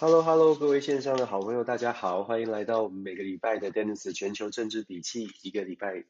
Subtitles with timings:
[0.00, 6.04] Hello Hello，各位线上的好朋友，大家好，欢迎来到我们每个礼拜的 Dennis 全球政治笔记，一个礼拜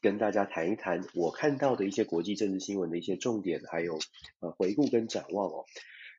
[0.00, 3.98] 跟大家谈一谈我看到的一些国际政治新闻的一些重点，还有
[4.40, 5.66] 呃回顾跟展望哦。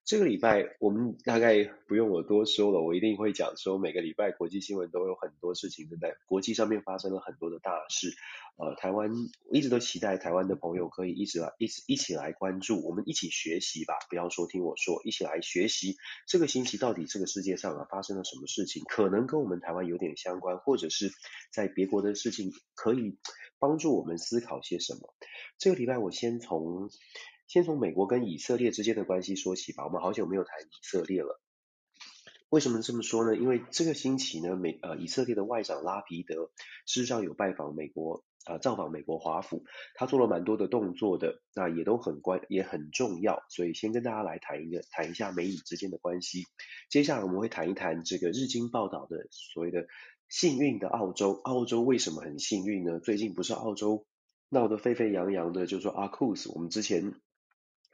[0.06, 8.14] 这个礼拜我们大概不用我多说了，我一定会讲说每个礼拜国际新闻都有很多事情，在国际上面发生了很多的大事。
[8.58, 9.10] 呃，台湾
[9.50, 15.96] 一直都期待台湾的朋友可以一直来一直一起来关注，我们一起学习吧，不要说听我说，一起来学习
[16.28, 21.12] 这个星期到底这个世界上啊发生了什么事情，可能跟我们台湾有点相关，或者是
[21.50, 23.18] 在别国的事情可以
[23.58, 25.16] 帮助我们思考些什么。
[25.58, 26.90] 这个礼拜我先从。
[27.48, 29.86] 先从美国跟以色列之间的关系说起吧。
[29.86, 31.40] 我们好久没有谈以色列了。
[32.50, 33.36] 为什么这么说呢？
[33.36, 36.52] 因为这个星期呢，美呃以色列的外长拉皮德
[36.86, 39.64] 事实上有拜访美国啊、造访美国华府，
[39.96, 43.44] 他做了蛮多的动作的，那也都很关也很重要。
[43.50, 46.44] 所以先跟大家来谈一个谈一下美以之间的关系。
[46.90, 49.88] 接下来我们会谈一谈这个日经报道的所谓的
[50.30, 51.34] 幸运的澳洲。
[51.44, 53.00] 澳洲为什么很幸运呢？
[53.00, 54.06] 最近不是澳洲
[54.50, 57.16] 闹得沸沸扬扬的，就说阿库斯我们之前。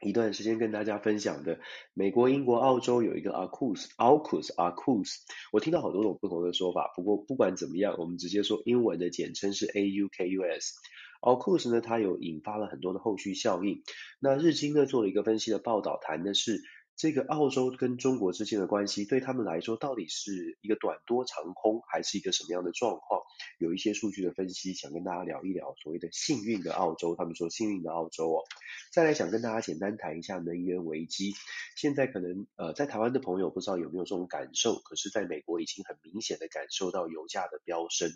[0.00, 1.60] 一段时间跟大家分享的，
[1.94, 5.16] 美国、英国、澳洲有一个 AUKUS、AUKUS、AUKUS，
[5.52, 10.70] 我听到好多种不同的说法，不过不管怎么样，我们直接说英文的简称是 AUKUS。
[11.20, 13.82] AUKUS 呢，它有引发了很多的后续效应。
[14.20, 16.62] 那日经呢做了一个分析的报道，谈的是。
[17.00, 23.22] 这个澳洲跟中国之间的关系，对他们来说到底是一个短多长空，还是一个什么样的状况？
[23.58, 27.16] 有一些数据的分析，想跟大家聊一聊所谓的幸运的澳洲。
[27.16, 28.44] 他们说幸运的澳洲哦，
[28.92, 31.32] 再来想跟大家简单谈一下能源危机。
[31.74, 38.10] 现在可能呃在台湾的朋友不知道有没有这种感受，可是在美国已经很明显的感受到油价的飙升。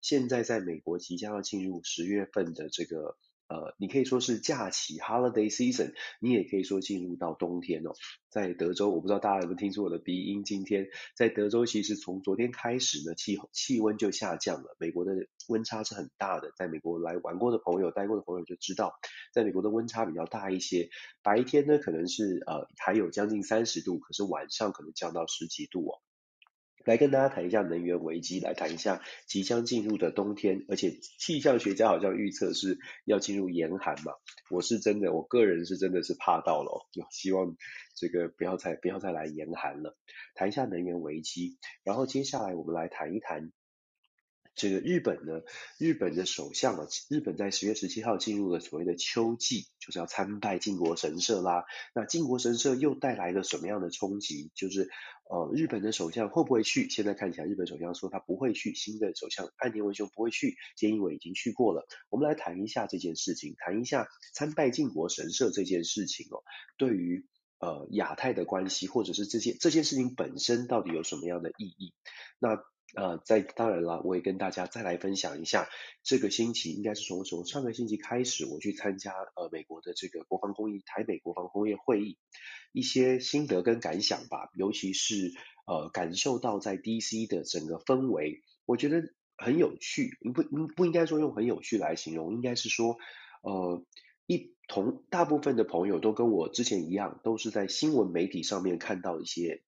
[0.00, 3.16] 现在在美国即将要进入十月份的这个。
[3.48, 7.92] 呃，你可以说是假期 （holiday season），你也可以说进入到冬天哦。
[8.30, 10.42] 在德州，我不知道大家有没有听出我的鼻音。
[10.44, 14.76] 今天在德州，其实从昨天开始呢，气气温就下降了。
[14.80, 15.12] 美国的
[15.48, 18.94] 温差是很大的，在美国来玩过的朋友、待过的朋友就知道，
[19.32, 20.88] 在美国的温差比较大一些。
[21.22, 26.00] 白天呢，可能是呃还有将近三十度，可是晚上可能降到十几度哦。
[26.84, 34.12] 来跟大家谈一下能源危机，来谈一下即将进入的冬天，而且气象学家好像预测是要进入严寒嘛。
[34.50, 37.56] 我是真的，我个人是真的是怕到了，希望
[37.94, 39.96] 这个不要再不要再来严寒了。
[40.34, 43.52] 谈一下能源危机，然后接下来我们来谈一谈。
[44.54, 45.42] 这个日本呢，
[45.78, 51.64] 日本的首相啊，日本在十月十七号进入了所谓的秋季，就是要参拜靖国神社啦。
[51.94, 54.52] 那靖国神社又带来了什么样的冲击？
[54.54, 54.88] 就是
[55.28, 56.88] 呃，日本的首相会不会去？
[56.88, 61.86] 现在看起来，日本首相说他不会去，新的首相岸田文雄不会去，菅义伟已经去过了。
[62.08, 66.44] 我们来谈一下这件事情，谈一下参拜靖国神社这件事情哦，
[66.78, 67.26] 对于
[67.58, 71.92] 呃亚太的关系，或者是这些这件事情本身到底有什么样的意义？
[72.38, 72.62] 那。
[72.94, 75.68] 呃，在当然了，我也跟大家再来分享一下，
[76.02, 82.18] 这个星期应该是从从上个星期开始，我去参加呃美国的这个国防工业台北国防工业会议，
[82.72, 85.32] 一些心得跟感想吧，尤其是
[85.66, 89.02] 呃感受到在 DC 的整个氛围，我觉得
[89.36, 92.96] 很有趣，不不不应该说用很有趣来形容，应该是说
[93.42, 93.84] 呃
[94.26, 99.62] 一同大部分的朋友都跟我之前一样，都是在新闻媒体上面看到一些。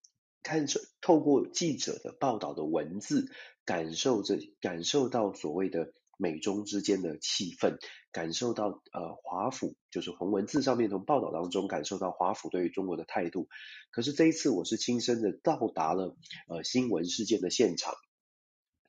[0.46, 3.32] 看着透过记者的报道的文字，
[3.64, 7.78] 感受着感受到所谓的美中之间的气氛，
[8.12, 13.48] 感受到呃华府就是从文字上面从报道当中感受到华府对于中国的态度。
[13.90, 16.16] 可是这一次我是亲身的到达了
[16.48, 17.94] 呃新闻事件的现场，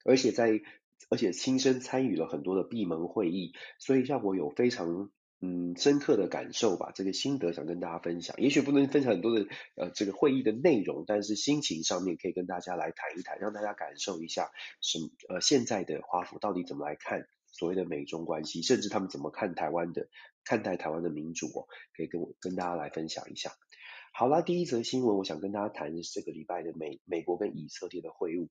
[0.06, 0.62] 而且在
[1.09, 5.09] 而且亲身参与了很多的闭门会议，所以让我有非常。
[5.40, 8.36] 嗯，深刻的感受吧，这个心得想跟大家分享。
[8.40, 14.50] 也许不能分享很多的呃这个会议的内容，但是心情上面可以跟大家来谈一谈，让大家感受一下
[14.81, 20.07] 什么呃现在的华府到底怎么来看所谓的美中关系，甚至他们怎么看台湾的
[20.44, 23.51] 看待台湾的民主哦，可以跟我跟大家来分享一下。
[24.19, 28.48] 好啦，第一则新闻，我想跟大家谈的是这个礼拜的美美国跟以色列的会晤。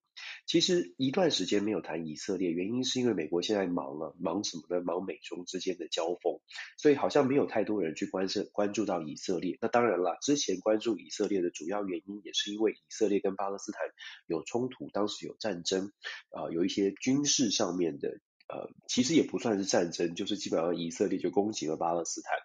[0.47, 4.81] 其实一段时间没有谈以色列，原因是因为美国现在忙了，忙什么呢？
[4.85, 6.39] 忙美中之间的交锋，
[6.79, 9.59] 所以好像没有太多人去关涉关注到以色列。
[9.61, 13.81] 那当然了，之前关注以色列的主要原因也是因为以色列跟巴勒斯坦
[14.29, 15.91] 有冲突，当时有战争，
[16.31, 22.39] 啊、有一些军事上面的，呃，其实也不算是战争，就是基本上以色列就攻击了巴勒斯坦。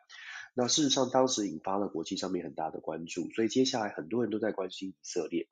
[0.53, 5.48] 那事实上，当时引发了国际上面很大的关注，所以接下来很多人都在关心以色列，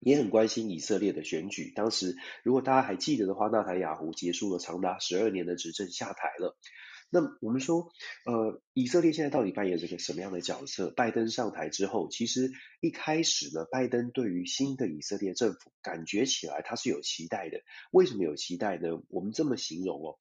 [0.00, 1.72] 也很关心以色列的选举。
[1.74, 6.56] 当时如果大家还记得的话，纳坦雅胡结束了长达十二年的执政下台了。
[7.12, 7.90] 那我们说，
[8.24, 10.90] 呃，以色列现在到底扮演这个什么样的角色？
[10.90, 17.62] 拜登上台之后，其实一开始呢，拜登对于新的以色列政府感觉起来他是有期待的。
[17.90, 19.02] 为什么有期待呢？
[19.08, 20.18] 我们这么形容哦，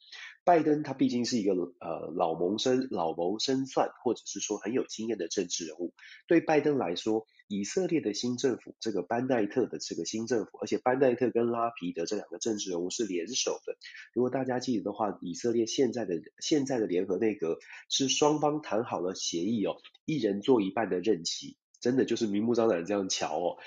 [0.49, 5.93] 拜登他毕竟是一个呃老谋深老谋深算，或者是说很有经验的政治人物。
[6.25, 13.75] 对拜登来说，以色列的新政府，这个班奈特的这个新政府，而且班奈特跟拉皮德这两个政治人物是联手的。
[14.11, 23.57] 如果大家记得的话，以色列现在的现在的联合内阁是双方谈好了协议哦，一人做一半的任期，真的就是明目张胆这样瞧哦。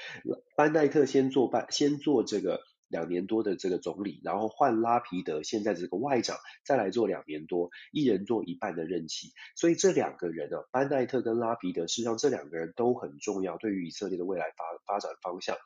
[0.57, 2.61] 班奈特先做半，先做这个。
[2.93, 9.33] 两年多的这个总理，然后换拉皮德现在这个外长再来做两年多，一人做一半的任期。
[9.57, 15.57] 所以这两个人呢、班奈特跟拉皮德，实际上这两个人都很重要，对于以色列的未来发发展方向。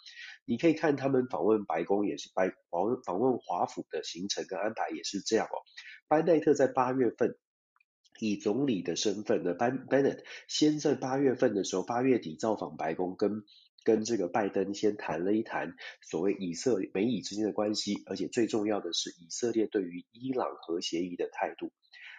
[0.44, 5.58] 你可以看他们访问白宫也是白访问访问华府的行程跟安排也是这样哦。
[6.06, 7.36] 班奈特在八月份
[8.20, 13.42] 以总理的身份呢，班班奈特先在八月份的时候，八月底造访白宫跟。
[13.86, 21.70] 跟这个拜登先谈了一谈所谓以色美以之间的关系，而且最重要的是以色列对于伊朗核协议的态度。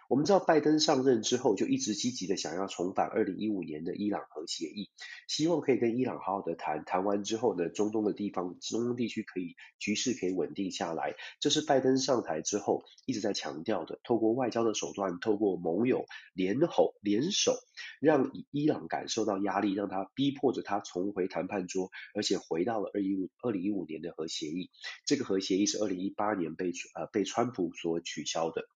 [0.10, 4.90] 我们知道拜登上任之后就一直积极的想要重返二零一五年的伊朗核协议，
[5.28, 11.16] 希望可以跟伊朗好好的谈，谈完之后呢，中东的地方，中东地区可以局势可以稳定下来。
[11.42, 17.58] 这是拜登上台之后一直在强调的，透过外交的手段，透过盟友联吼联手，
[18.00, 24.70] 让伊朗感受到压力，让他逼迫着他重回谈判桌，而且回到了二一五二零一五年的核协议。
[25.06, 28.70] 这个核协议是二零一八年被呃被川普所取消的。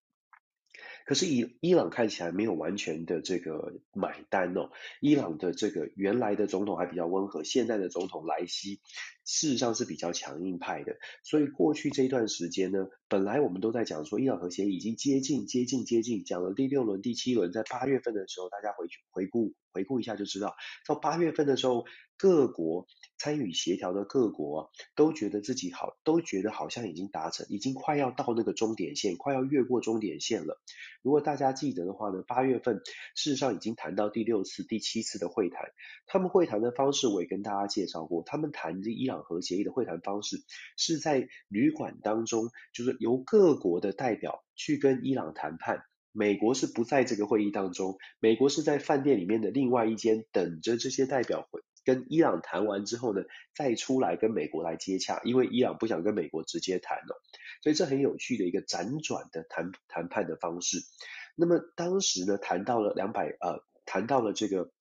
[1.05, 4.69] 可是伊伊朗看起来没有完全的这个买单哦，
[4.99, 8.79] 伊朗的这个原来的总统还比较温和，现在的总统莱西
[9.25, 20.55] 事实上是比较强硬派的，所以过去这一段时间呢，本来我们都在讲说伊朗核协议已经接近接近接近，讲了第六轮第七轮，在八月份的时候，大家回去回顾回顾一下就知道，
[20.87, 21.85] 到八月份的时候，
[22.17, 22.87] 各国
[23.21, 30.59] 参与协调的各国都觉得自己好，都觉得好像已经达成，已经快要到那个终点线，快要越过终点线了。
[31.03, 32.81] 如果大家记得的话呢，八月份
[33.13, 35.69] 事实上已经谈到第六次、第七次的会谈。
[36.07, 40.41] 他们会谈的方式我也跟大家介绍过，他们谈这伊朗核协议的会谈方式
[40.75, 45.83] 是在旅馆当中，就是由各国的代表去跟伊朗谈判。
[46.13, 53.23] 美国是不在这个会议当中，美国是在饭店里面的另外一间等着这些代表会跟伊朗谈完之后呢，
[53.55, 57.21] 再出来跟美国来接洽，因为伊朗不想跟美国直接谈了。
[57.63, 60.79] 所以这很有趣的一个辗转的谈谈判的方式。
[61.35, 64.71] 那么当时呢，谈到了两百呃，谈到了这个，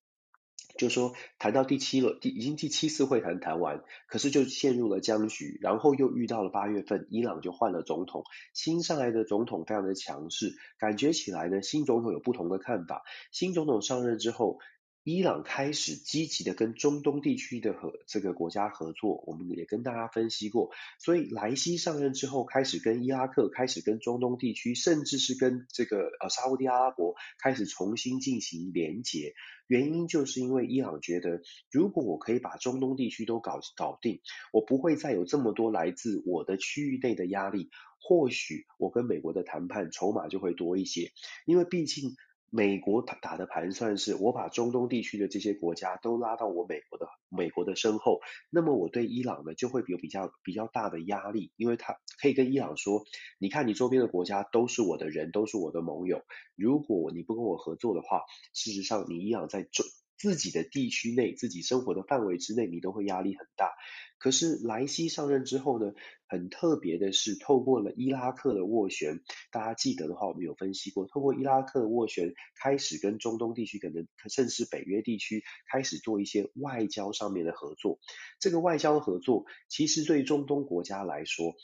[0.79, 13.03] 就说谈到第七轮，第已经第七次会谈谈完，可是就陷入了僵局，然后又遇到了八月份，伊朗就换了总统，新上来的总统非常的强势，感觉起来呢，新总统有不同的看法。
[13.31, 14.59] 新总统上任之后。
[15.03, 20.71] 伊朗开始积极的跟中东地区的和这个国家合作，我们也跟大家分析过。
[20.99, 29.33] 所以莱西上任之后，开始跟伊拉克、开始跟中东地区，甚至是跟这个呃沙乌地阿拉伯开始重新进行连结。
[29.67, 34.21] 原因就是因为伊朗觉得，如果我可以把中东地区都搞搞定，
[34.53, 41.11] 我不会再有这么多来自我的区域内的压力，或许我跟美国的谈判筹码就会多一些，
[41.47, 42.17] 因为毕竟。
[42.51, 53.05] 美国打打的盘算是，我把中东地区的这些国家都拉到我美国的美国的身后，那么我对伊朗呢就会有比较比较大的压力，因为他可以跟伊朗说，
[53.39, 56.23] 你看你周边的国家都是我的人，都是我的盟友，
[56.57, 59.87] 如果你不跟我合作的话，事实上你伊朗在中
[60.21, 63.73] 自己的地区内，自己生活的范围之内，你都会压力很大。
[64.19, 65.95] 可是莱西上任之后呢，
[66.29, 77.99] 很特别的是，透过了伊拉克的斡旋，大家记得的话，我们有分析过，透过伊拉克的斡旋，开始跟中东地区，可能甚至北约地区，开始做一些外交上面的合作。
[78.41, 81.55] 这个外交合作，其实对中东国家来说，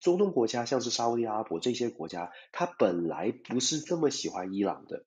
[0.00, 5.04] 中东国家像是沙乌地阿拉伯这些国家，它本来不是这么喜欢伊朗的，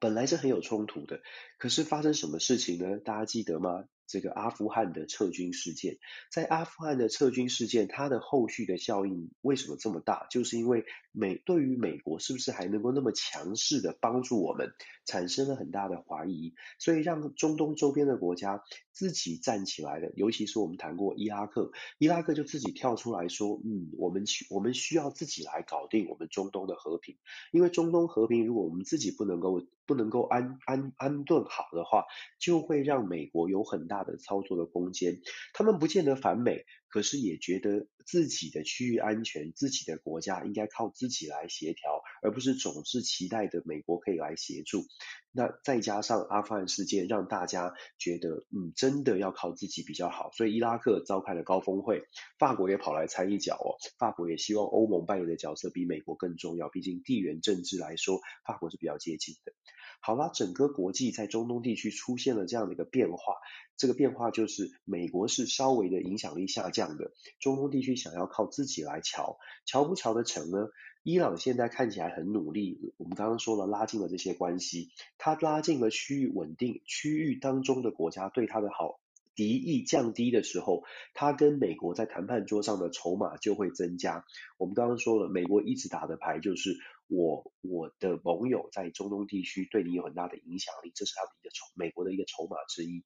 [0.00, 1.20] 本来是很有冲突的。
[1.58, 2.98] 可是发生什么事情呢？
[2.98, 3.84] 大家记得吗？
[4.08, 5.96] 这个阿富汗的撤军事件，
[6.30, 10.26] 在阿富汗的撤军事件，它的后续的效应为什么这么大？
[10.28, 14.74] 就是因为美对于美国是不是还能够那么强势的帮助我们，
[15.06, 20.12] 产生了很大的怀疑，所以让中东周边的国家自己站起来了。
[20.14, 27.16] 尤其是我们谈过伊拉克，伊拉克就自己跳出来说，嗯，我们需我们需要自己来搞定我们中东的和平，
[27.52, 32.04] 因为中东和平，如果我们自己不能够不能够安安安顿好的话，
[32.38, 35.20] 就会让美国有很大的操作的空间。
[35.54, 44.86] 他们不见得反美，可是也觉得自己的区域安全、自己的国家应该靠自己来协调，而不是总是期待的美国可以来协助。
[45.32, 50.30] 那再加上阿富汗事件，让大家觉得，嗯，真的要靠自己比较好。
[50.32, 52.04] 所以伊拉克召开了高峰会，
[52.38, 53.76] 法国也跑来参一脚哦。
[53.98, 59.52] 法国也希望欧盟扮演的角色比美国更重要，毕竟地缘政治来说，法国是比较接近的。
[60.00, 63.34] 好啦，整个国际在中东地区出现了这样的一个变化，
[63.76, 70.68] 这个变化就是美国是稍微的影响力下降的，中东地区想要靠自己来乔，乔不乔得成呢？
[71.02, 79.00] 伊朗现在看起来很努力，我们刚刚说了拉近了这些关系，它拉近了区域稳定，区域当中的国家对它的好。
[79.34, 84.26] 敌意降低的时候，他跟美国在谈判桌上的筹码就会增加。
[84.58, 86.76] 我们刚刚说了，美国一直打的牌就是
[87.08, 93.02] 我我的盟友在中东地区对你有很大的影响力，这是他的一个筹，美国的一个筹码之一。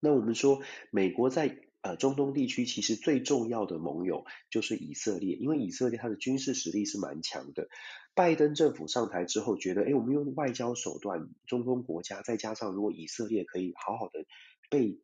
[0.00, 7.68] 那我们说，美国在呃中东地区其实最重要的盟友就是以色列，因为以色列它的军事实力是蛮强的。
[8.14, 14.24] 拜登政府上台之后，觉得哎，我们用外交手段，中东国家再加上如果以色列可以好好的。
[14.70, 14.98] 被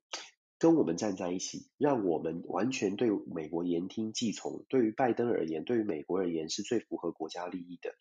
[0.59, 4.65] 跟我们站在一起，让我们完全对美国言听计从。
[4.71, 7.95] 对于拜登而言，对于美国而言，是最符合国家利益的。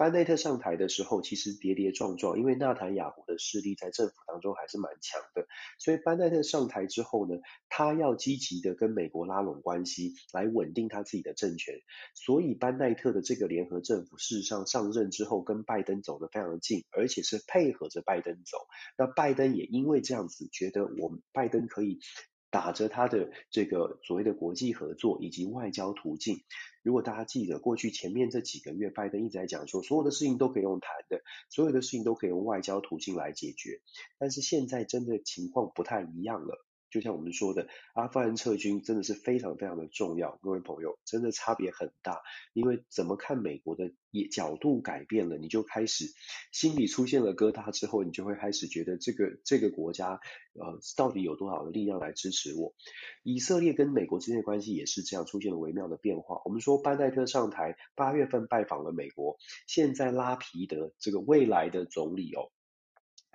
[0.00, 5.46] 班奈特上台的时候，其实跌跌撞撞，因为纳坦雅胡的势力在政府当中还是蛮强的。
[5.78, 7.38] 所以班奈特上台之后呢，
[7.68, 11.74] 他要积极的跟美国拉拢关系，来稳定他自己的政权。
[12.14, 18.56] 所以班奈特的这个联合政府，事实上上任之后跟拜登走得非常近，而且是配合着拜登走。
[18.96, 21.98] 那拜登也因为这样子，觉得我们拜登可以。
[22.52, 26.42] 打着他的这个所谓的国际合作以及外交途径，
[26.82, 33.80] 如果大家记得过去前面这几个月，拜登一直在讲说，所有的事情都可以用谈的，所有的事情都可以用外交途径来解决，
[34.18, 36.64] 但是现在真的情况不太一样了。
[36.90, 42.20] 就像我们说的，阿富汗撤军真的是非常非常的重要，各位朋友，真的差别很大。
[42.52, 46.06] 因为怎么看美国的也角度改变了，你就开始
[46.52, 50.20] 心里出现了疙瘩，之后你就会开始觉得这个这个国家
[50.54, 52.74] 呃到底有多少的力量来支持我？
[53.22, 56.42] 以色列跟美国之间的关系也是这样出现了微妙的变化。
[56.44, 62.50] 我们说班奈特上台八月份拜访了美国，现在拉皮德这个未来的总理哦。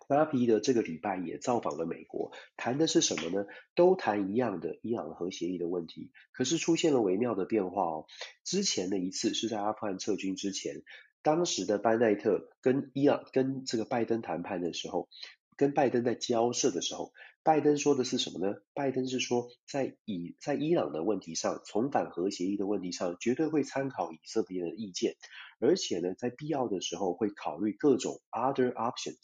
[0.07, 3.47] 拉皮德这个礼拜也造访了美国，谈的是什么呢？
[3.75, 8.05] 都谈一样的伊朗核协议的问题，可是出现了微妙的变化哦。
[8.43, 10.83] 之前的一次是在阿富汗撤军之前，
[11.24, 15.09] 当时的班奈特跟伊朗跟这个拜登谈判的时候，
[15.57, 17.13] 跟拜登在交涉的时候，
[17.45, 18.55] 拜登说的是什么呢？
[18.73, 25.15] 拜登是说在以在伊朗的问题上，重返核协议的问题上，绝对会参考以色列的意见。
[25.59, 29.19] 而且呢，在必要的时候会考虑各种 other options，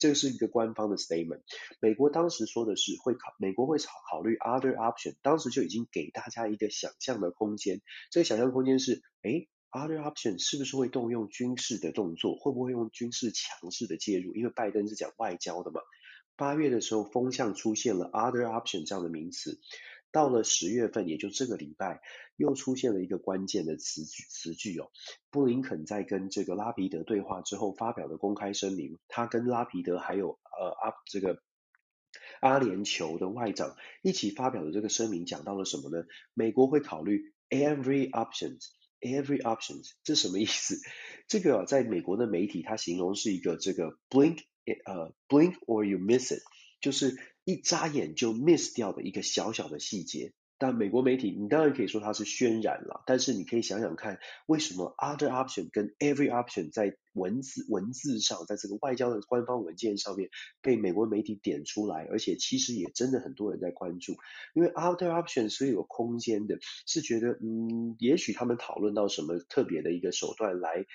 [0.00, 1.42] 这是一个官方的 statement。
[1.80, 7.80] 美国当时说的是会考，美国会考考虑 other option，当时就已经给大家一个想象的空间。
[8.10, 12.36] 这个想象空间是，诶，other option 是不是会动用军事的动作？
[12.36, 14.34] 会不会用军事强势的介入？
[14.34, 15.80] 因为拜登是讲外交的嘛。
[16.40, 19.60] 八月的时候，风向出现了 other option 这样的名词。
[20.10, 22.00] 到了十月份，也就这个礼拜，
[22.34, 24.90] 又出现了一个关键的词词句哦。
[25.30, 31.42] 布林肯在跟这个拉皮德对话之后发表的公开声明，他跟拉皮德还有呃阿这个
[32.40, 36.06] 阿联酋的外长一起发表的这个声明，讲到了什么呢？
[36.32, 40.78] 美国会考虑 every options，every options，这什么意思？
[41.28, 44.38] 这个在美国的媒体，它形容是一个这个 blink
[44.84, 46.42] 呃 blink or you miss it，
[46.80, 47.16] 就是。
[47.46, 60.28] 一眨眼就 miss 掉的一个小小的细节，但美国媒体，你当然可以说它是渲染了，但是你可以想想看，为什么 other option 跟 every option 在文字文字上，在这个外交的官方文件上面
[60.60, 64.12] 被美国媒体点出来，而且其实也真的很多人在关注，
[64.54, 70.86] 因为 other option 是有空间的，是觉得嗯，也许他们讨论到什么特别的一个手段来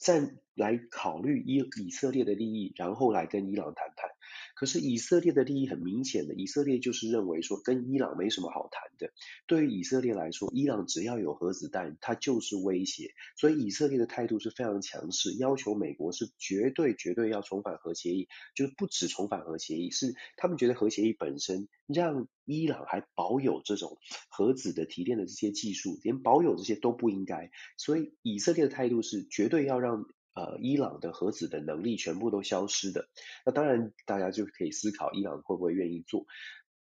[0.00, 0.20] 再
[0.54, 4.10] 来考虑以以色列的利益，然后来跟伊朗谈判。
[4.54, 9.12] 可是以色列的利益很明显的，以色列就是认为说跟伊朗没什么好谈的。
[9.46, 13.12] 对于以色列来说，伊朗只要有核子弹，它就是威胁。
[13.36, 27.50] 所以以色列的态度是非常强势，要求美国是绝对绝对要重返核协议，就是不止重返核协议，是他们觉得核协议本身让伊朗还保有这种核子的提炼的这些技术，连保有这些都不应该。
[27.76, 30.06] 所以以色列的态度是绝对要让。
[30.34, 33.08] 呃，伊朗的核子的能力全部都消失的，
[33.44, 36.26] 那当然大家就可以思考，伊朗会不会愿意做？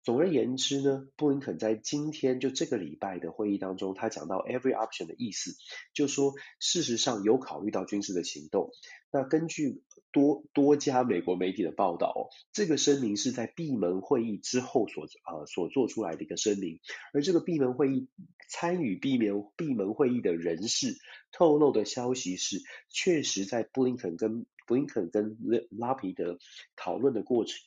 [0.04, 5.52] 总而言之呢，布林肯在今天就这个礼拜的会议当中，他讲到 every option 的意思，
[5.92, 8.70] 就说事实上有考虑到军事的行动。
[9.10, 16.80] 那根据多多家美国媒体的报道，这个声明是在闭门会议之后所呃所做出来的一个声明，
[17.12, 18.08] 而这个闭门会议
[18.48, 20.96] 参与闭门闭门会议的人士
[21.32, 25.36] 透露的消息是，确实在布林肯跟布林肯跟
[25.70, 26.38] 拉皮德
[26.76, 27.58] 讨论的过程。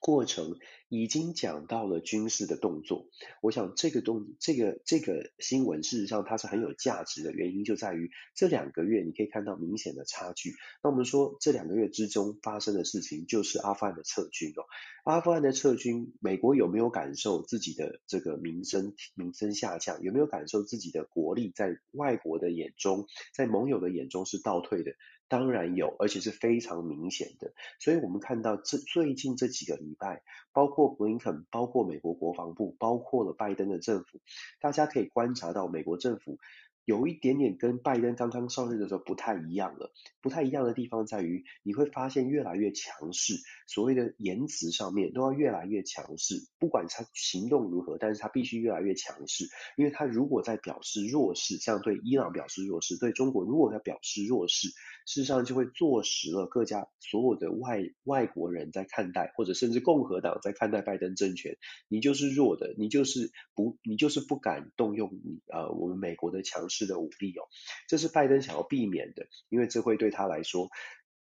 [0.00, 3.06] 过程已经讲到了军事的动作，
[3.42, 10.54] 我想这个动这个这个新闻事实上它是很有价值的原因就在于这两个月你可以看到明显的差距。
[10.82, 14.64] 那我们说这两个月之中发生的事情就是阿富汗的撤军哦，
[15.04, 20.02] 阿富汗的撤军，美国有没有感受自己的这个名声名声下降？
[20.02, 24.92] 有没有感受自己的国力在外国的眼中，在盟友的眼中是倒退的？
[25.30, 27.54] 当然有，而且是非常明显的。
[27.78, 30.22] 所以我们看到这最近这几个礼拜，
[30.52, 34.18] 包括布林肯，包括美国国防部，包括了拜登的政府，
[34.60, 36.38] 大家可以观察到美国政府。
[36.86, 43.34] 有一点点跟拜登刚刚上任的时候不太一样了，不太一样的地方在于，你会发现越来越强势，
[43.68, 49.44] 所谓的言辞上面都要越来越强势，不管他行动如何，但是他必须越来越强势，
[49.76, 54.68] 因为他如果在表示弱势，像对伊朗表示弱势，对中国如果在表示弱势，
[55.10, 61.56] 事实上就会坐实了各家所有的外外国人在看待，或者甚至共和党在看待拜登政权，
[61.88, 66.90] 你就是弱的，你就是不，你就是不敢动用你呃我们美国的强势。
[66.90, 67.46] 的武力哦，
[67.86, 70.70] 这是拜登想要避免的，因为这会对他来说，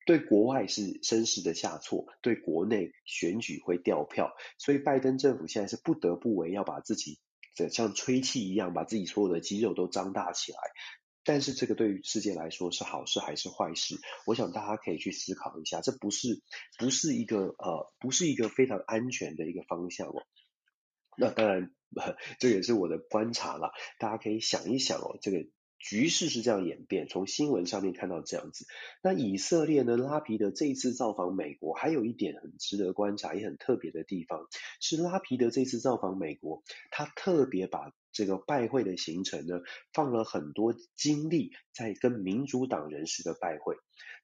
[0.04, 7.18] 对国外是声势的下挫，对国内选举会掉票，所以拜登政府现在是不得不为要把自己
[7.56, 10.58] 的像吹气一样，把自己所有的肌肉都张大起来。
[11.24, 13.96] 但是这个对于世界来说是好事还是坏事？
[14.26, 16.42] 我想大家可以去思考一下，这不是
[16.78, 20.22] 不是一个呃不是一个非常安全的一个方向哦。
[21.16, 21.72] 那当然。
[22.40, 25.46] 这也是我的观察了，大家可以想一想哦，这个
[25.78, 28.66] 局势是这样演变，从新闻上面看到这样子。
[29.00, 34.48] 那以色列呢，拉皮德这一次造访美国，还有一点很值得观察，也很特别的地方，
[34.80, 39.60] 是拉皮德这次造访美国，他特别把这个拜会的行程呢，
[39.92, 43.76] 放了很多精力在跟民主党人士的拜会。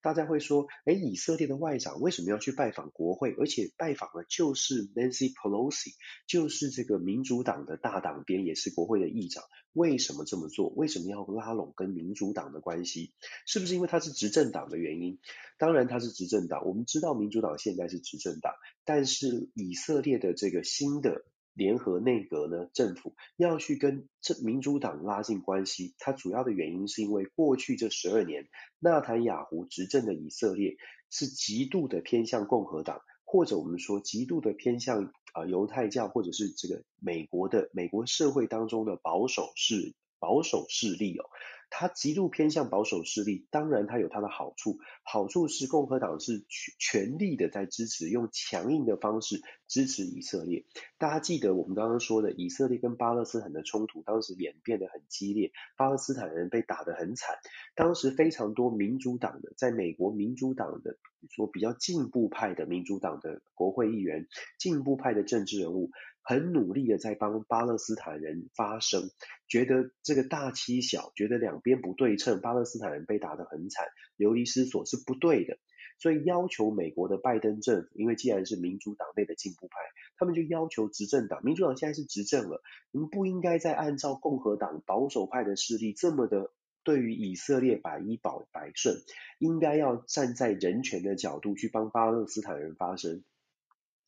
[0.03, 3.35] 大家会说，诶，以色列的外长为什么要去拜访国会？
[3.39, 5.91] 而且拜访的就是 Nancy Pelosi，
[6.27, 9.45] 就是这个民主党的大党鞭，也是国会的议长。
[9.75, 10.69] 为什么这么做？
[10.71, 13.13] 为什么要拉拢跟民主党的关系？
[13.45, 15.19] 是不是因为他是执政党的原因？
[15.59, 16.65] 当然他是执政党。
[16.65, 21.25] 我们知道民主党现在是执政党，但是以色列的这个新的。
[21.55, 30.77] 联合内阁呢，政府要去跟这民主党拉近关系，它主要的原因是因为过去这十二年，纳坦雅胡执政的以色列
[31.11, 41.25] 是极度的偏向共和党，或者我们说极度的偏向啊、呃、犹太教，或者是这个美国的美国社会当中的保守势保守势力哦。
[41.73, 50.65] 他极度偏向保守势力，当然他有他的好处，好处是共和党是全全力的在支持，用强硬的方式支持以色列。
[50.99, 57.37] 大家记得我们刚刚说的以色列跟巴勒斯坦的冲突，当时演变得很激烈，巴勒斯坦人被打得很惨。
[57.77, 64.27] 当时非常多民主党的，在美国民主党的说比较进步派的民主党的国会议员，
[64.59, 65.93] 进步派的政治人物。
[66.23, 69.11] 很努力的在帮巴勒斯坦人发声，
[69.49, 75.59] 觉得这个大欺小，觉得两边不对称，巴勒斯坦人被打得很惨，流离失所是不对的，
[75.99, 79.75] 所以要求美国的拜登政府，因为既然是民主党内的进步派，
[80.19, 86.53] 他们就要求执政党，民主党现在是执政了，你们不应该再按照共和党保守派的势力这么的
[86.85, 88.97] 对于以色列百依百百顺，
[89.39, 93.25] 应该要站在人权的角度去帮巴勒斯坦人发声。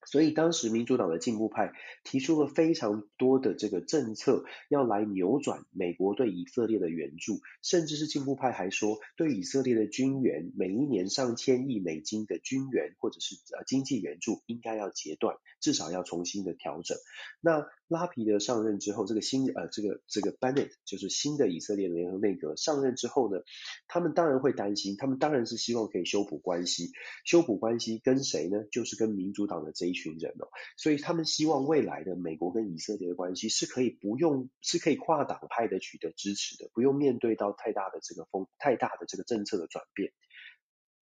[0.04, 1.72] 所以当时民主党的进步派
[2.04, 16.98] 提出了非常多的这个政策，要来扭转美国对以色列的援助，甚至是进步派还说，对以色列的军援，每一年上千亿美金的军援或者是呃经济援助应该要截断，至少要重新的调整。
[17.40, 23.42] 那拉皮德上任之后，这个新呃这个这个 Bennett 就是新的以色列联合内阁上任之后呢，
[23.86, 26.90] 他们当然会担心，他们当然是希望可以修补关系，
[27.24, 28.64] 修补关系跟谁呢？
[28.72, 40.12] 就是跟民主党的这一群人哦，所以他们希望未来的美国跟以色列的关系是可以不用是可以跨党派的取得支持的，不用面对到太大的这个风太大的这个政策的转变。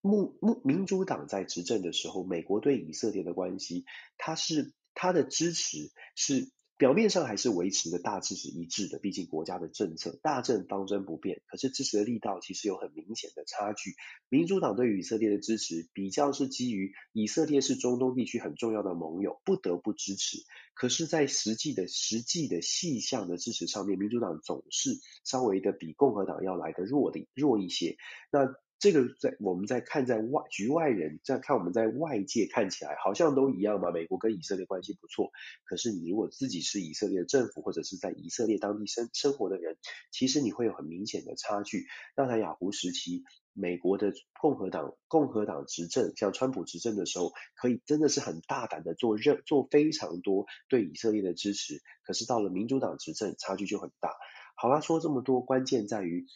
[0.03, 3.85] 目目民主党在执政的时候，美国对以色列的关系，
[4.19, 6.51] 它是它的支持是。
[6.81, 13.91] 表面上还是维持的大致是一致的，毕竟国家的政策大政方针不变，可是支持的力道其实有很明显的差距。
[14.31, 20.39] 民主党对以色列的支持比较是基于以色列是中东地区很重要的盟友，不得不支持。
[20.73, 27.99] 可是，在实际的实际的细项的支持上面，民主党总是稍微的比共和党要来的弱的弱一些。
[28.33, 35.31] 那这个在我们在看在外局外人在看我们在外界看起来好像都一样嘛，美国跟以色列关系不错。
[35.67, 39.77] 可是你如果自己是以色列政府或者是在以色列当地生生活的人，
[40.11, 41.85] 其实你会有很明显的差距。
[42.17, 51.83] 纳坦雅胡时期，美国的共和党共和党执政，像川普执政的时候，可以真的是很大胆的做任做非常多对以色列的支持。
[52.03, 54.15] 可是到了民主党执政，差距就很大。
[54.57, 56.27] 好啦，说这么多，关键在于。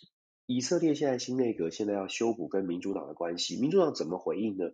[0.46, 4.70] 以色列现在新内阁现在要修补跟民主党的关系，民主党怎么回应呢？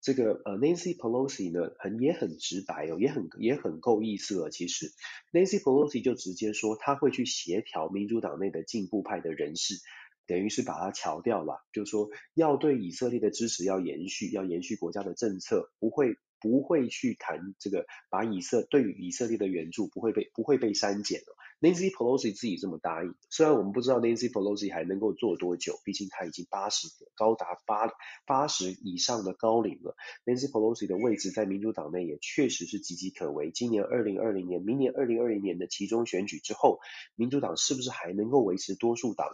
[0.00, 4.50] 这个呃，Nancy Pelosi 呢，很也很直白哦，也很也很够意思了。
[4.50, 4.92] 其实
[5.32, 9.74] ，Nancy Pelosi 就直接说，他会去协调民主党内的进步派的人士，
[10.26, 16.16] 等于是把他乔掉了，就是说要对以色列的支持要延续，要延续国家的政策，不会。
[16.42, 21.36] 不会去谈这个，把以色对于以色列的援助不会被不会被删减了。
[21.60, 27.90] Nancy Pelosi 自己这么答应，虽然我们不知道 Nancy Pelosi 还能够做多久，毕竟他已经八十高达八
[28.26, 29.94] 八十以上的高龄了。
[30.24, 33.50] Nancy Pelosi 的位置在民主党内也确实是岌岌可危。
[33.50, 36.80] 今年二零二零年，明年二零二零年的其中选举之后，
[37.14, 39.28] 民主党是不是还能够维持多数党？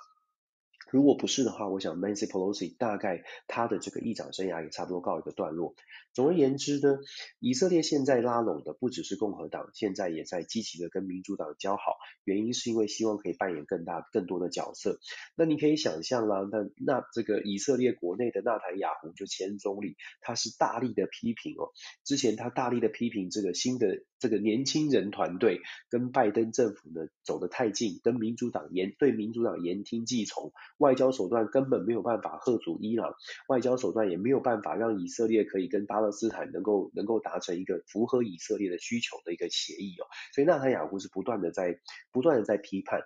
[0.90, 5.74] 如果不是的话，我想 Nancy Pelosi 大概他的这个议长生涯也差不多告一个段落。
[6.12, 6.98] 总而言之呢，
[7.40, 14.98] 以色列现在拉拢的不只是共和党，现在也在积极的跟民主党交好，原因是因为希望可以扮演更大更多的角色。
[15.36, 21.72] 那你可以想象啦，那那这个以色列国内的纳坦雅胡就前总理，他是大力的批评哦，
[22.04, 30.52] 之前他大力的批评这个新的这个年轻人团队跟拜登政府呢走得太近，跟民主党言对民主党言听计从。
[30.78, 33.14] 外交手段根本没有办法吓阻伊朗，
[33.48, 41.80] 外交手段也没有办法让以色列可以跟巴勒斯坦能够能够达成一个符合以色列的需求的一个协议哦，所以纳塔雅胡是不断的在
[42.12, 43.02] 不断的在批判。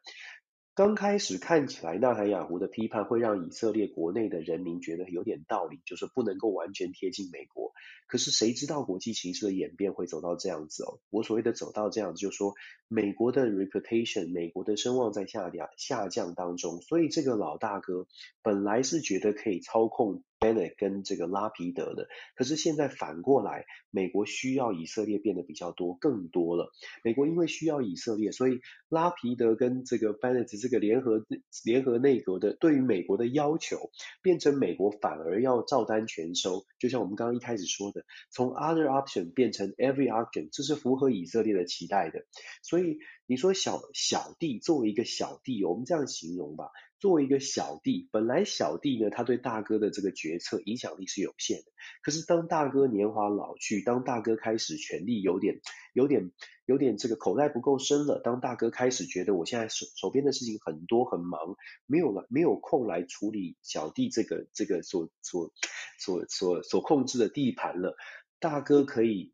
[0.74, 7.72] 刚开始看起来，纳坦雅胡的批判会让以色列国内的人民觉得有点道理，就是不能够完全贴近美国。
[8.06, 11.00] 可是谁知道国际形势的演变会走到这样子哦？
[11.10, 12.54] 我所谓的走到这样子，就说
[12.88, 18.06] 美国的 reputation，美国的声望在下降下降当中，所以这个老大哥
[18.42, 20.22] 本来是觉得可以操控。
[20.40, 26.72] Bennett 跟这个拉皮德的，可是现在反过来，美国需要以色列变得比较多，更多了。
[27.04, 31.26] 美国因为需要以色列，所以拉皮德跟这个 Bennett 这个联合
[31.62, 33.90] 联合内阁的对于美国的要求，
[34.22, 36.64] 变成美国反而要照单全收。
[36.78, 42.24] 就像我们刚刚一开始说的，从 other option 变成 every option，这是符合以色列的期待的。
[42.62, 46.70] 所以你说小小弟作为一个小弟，我们这样形容吧。
[47.00, 51.64] 作为一个小弟，本来小弟呢，他对大哥的这个决策影响力是有限的。
[52.02, 55.60] 可是当大哥年华老去，当大哥开始权力有点、
[55.94, 56.30] 有点、
[56.66, 65.52] 有点这个口袋不够深了，当大哥开始觉得我现在手手边的事情很多很忙，没有了没有空来处理小弟这个这个所所
[65.98, 67.96] 所所所控制的地盘了，
[68.40, 69.32] 大哥可以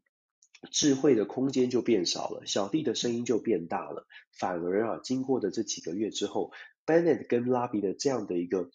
[0.71, 4.07] 智慧的空间就变少了，小弟的声音就变大了，
[4.39, 6.53] 反而啊，经过的这几个月之后。
[6.87, 8.71] Bennett 跟拉比的这样的一个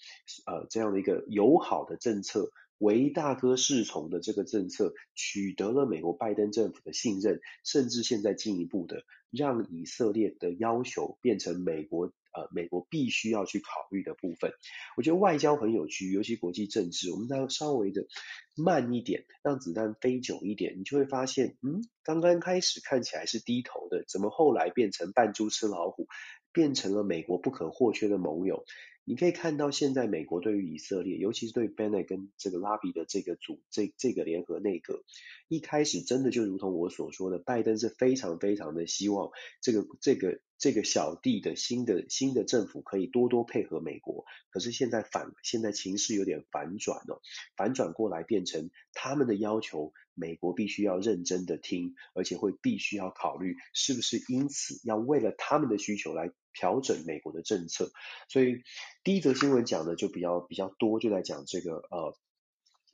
[0.45, 14.51] 呃这样的一个友好的政策，唯大哥是从的这个政策，取得了美国拜登政府的信任，甚至现在进一步的让以色列的要求变成美国呃美国必须要去考虑的部分。
[14.97, 18.07] 我觉得外交很有趣，尤其国际政治，我们要稍微的
[18.55, 26.07] 慢一点，让子弹飞久一点，你就会发现，嗯，刚刚开始看起来是低头的，怎么后来变成扮猪吃老虎？
[26.53, 28.65] 变成了美国不可或缺的盟友。
[29.03, 35.03] 你可以看到，现在美国对于以色列，尤其是对 Bennett 跟这个拉比的这个组这这个联合内阁，
[35.47, 44.23] 一开始真的就如同我所说的，拜登是非常非常的希望这个这个这个小弟的新的新的政府可以多多配合美国。
[44.51, 47.21] 可是现在反现在情势有点反转了，
[47.57, 49.93] 反转过来变成他们的要求。
[50.13, 57.91] 美国必须要认真的听，而且会必须要考虑是不是因此要为了他们的需求来调整美国的政策。
[58.27, 58.63] 所以
[59.03, 62.15] 第一则新闻讲的就比较比较多，就在讲这个呃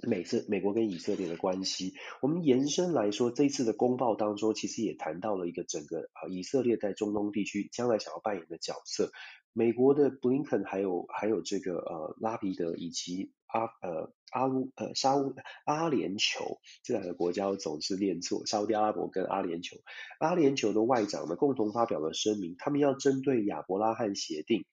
[0.05, 1.93] 美色美国跟以色列的关系。
[2.21, 9.11] 我们延伸来说，这一次的公报当中，其实也谈到了一个整个啊以色列在中东地区将来想要扮演的角色。
[9.53, 15.33] 美国的布林肯还有还有这个呃拉皮德以及阿呃阿乌呃沙乌
[15.65, 19.79] 阿联酋这两个国家我总是念错，沙乌地阿拉伯跟阿联酋，
[20.19, 24.65] 阿联酋的外长呢共同发表了声明，他们要针对亚伯拉罕协定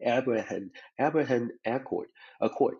[0.00, 2.78] Abraham Abraham Accord Accord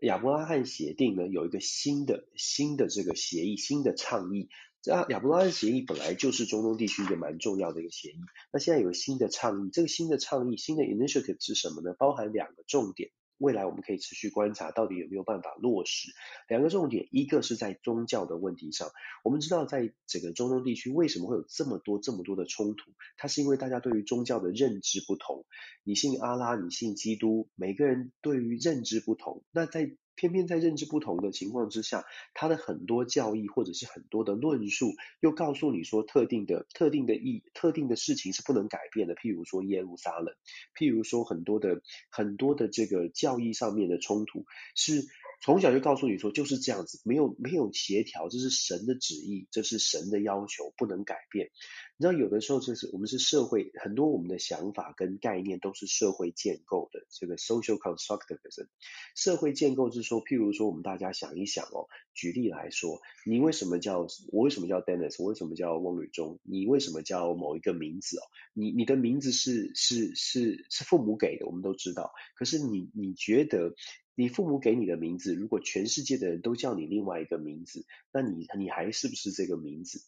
[0.00, 4.48] 亚伯拉罕协定呢有一个新的新的这个协议新的倡议。
[4.82, 8.16] 这亚伯拉罕协议本来就是中东地区一个蛮重要的一个协议，
[8.50, 11.94] 那现在有新的倡议，这个新的倡议，新的 initiative 是什么呢？
[11.98, 13.10] 包含两个重点，
[13.40, 16.12] 未来我们可以持续观察，到底有没有办法落实。
[16.46, 18.90] 两个重点，一个是在宗教的问题上，
[19.24, 25.46] 我们知道在整个中东地区为什么会有这么多这么多的冲突，它是因为大家对于宗教的认知不同，
[25.84, 32.04] 你信阿拉，你信基督，每个人对于认知不同，那在偏偏在认知不同的情况之下，
[32.34, 39.14] 他的很多教义或者是很多的论述，又告诉你说特定的、特定的意、特定的事情是不能改变的。
[39.14, 40.34] 譬如说耶路撒冷，
[40.78, 41.80] 譬如说很多的、
[42.10, 45.06] 很多的这个教义上面的冲突，是
[45.40, 51.50] 从小就告诉你说就是这样子，没有没有协调，这是神的旨意，这是神的要求，不能改变。
[51.96, 58.68] 你知道有的时候就是我们是社会，很多我们的想法跟概念都是社会建构的，这个 social constructivism。
[59.14, 68.22] 社会建构是说，譬如说我们大家想一想哦，举例来说，你为什么叫我为什么叫 Dennis，我为什么叫翁宇中，你为什么叫某一个名字哦？
[68.54, 72.12] 你你的名字是是是是父母给的，我们都知道。
[72.34, 73.74] 可是你你觉得
[74.20, 80.02] 你父母给你的名字，如果全世界的人都叫你另外一个名字，那你你还是不是这个名字？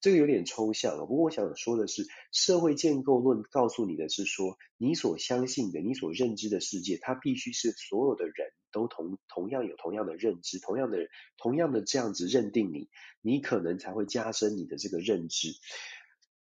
[0.00, 8.34] 这个有点抽象啊，不过我想说的是，社会建构论告诉你的是说，你所相信的、你所认知的世界，它必须是所有的人
[8.72, 10.98] 都同同样有同样的认知，同样的
[11.38, 12.88] 同样的这样子认定你，
[13.20, 15.54] 你可能才会加深你的这个认知。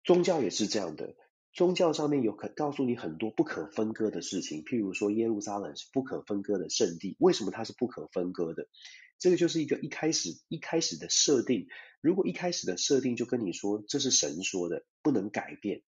[0.04, 1.14] 宗教也是这样的，
[1.54, 8.68] 宗教上面有可告诉你很多不可分割的事情，譬如说耶路撒冷是不可分割的圣地，为什么它是不可分割的？
[9.20, 11.68] 这个就是一个一开始一开始的设定。
[12.02, 15.84] 如果一开始的设定就跟你说，这是神说的，不能改变，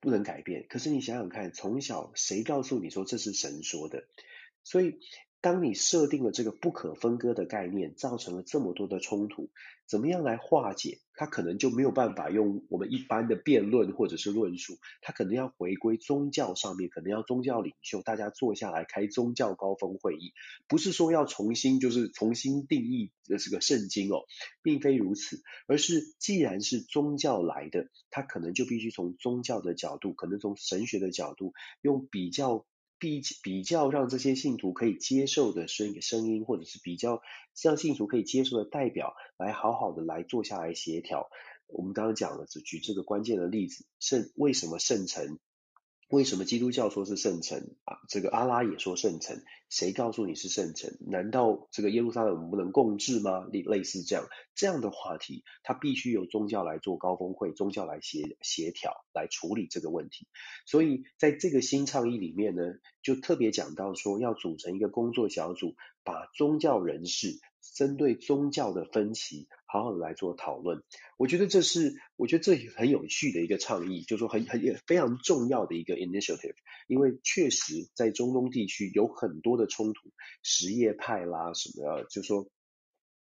[0.00, 0.66] 不能改变。
[0.68, 4.06] 可是你想想看，从小谁告诉你说这是神说的？
[4.62, 4.98] 所以。
[5.44, 9.50] 当你设定了这个不可分割的概念，造成了这么多的冲突，
[9.86, 11.00] 怎么样来化解？
[11.12, 20.32] 它可能就没有办法用我们一般的辩论或者是论述，它可能要回归宗教上面，可能要宗教领袖大家坐下来开宗教高峰会议，
[20.66, 24.24] 不是说要重新就是重新定义的这个圣经哦，
[24.62, 31.52] 并非如此，而是既然是宗教来的，它可能就必须从宗教的角度，可能从神学的角度，
[31.82, 32.64] 用比较。
[33.04, 37.20] 比比较让这些信徒可以接受的声声音，或者是比较
[37.62, 41.28] 让信徒可以接受的代表，来好好的来坐下来协调。
[41.66, 45.38] 我们刚刚讲了，只举这个关键的例子，圣为什么圣城？
[46.10, 47.96] 为什么基督教说是圣城啊？
[48.08, 50.96] 这个阿拉也说圣城，谁告诉你是圣城？
[51.00, 53.46] 难道这个耶路撒冷我们不能共治吗？
[53.52, 60.28] 类类似这样这样的话题，它必须由宗教来做高峰会，宗教来协协调来处理这个问题。
[60.66, 62.62] 所以在这个新倡议里面呢，
[63.02, 67.40] 就特别讲到说要组成一个工作小组，把宗教人士
[67.74, 69.48] 针对宗教的分歧。
[69.66, 70.84] 好好的来做讨论，
[71.16, 76.54] 我觉得这是我觉得这很有趣的一个倡议，就是说很很非常重要的一个 initiative，
[76.86, 80.12] 因为确实在中东地区有很多的冲突，
[80.44, 82.46] 什叶派啦什么，就说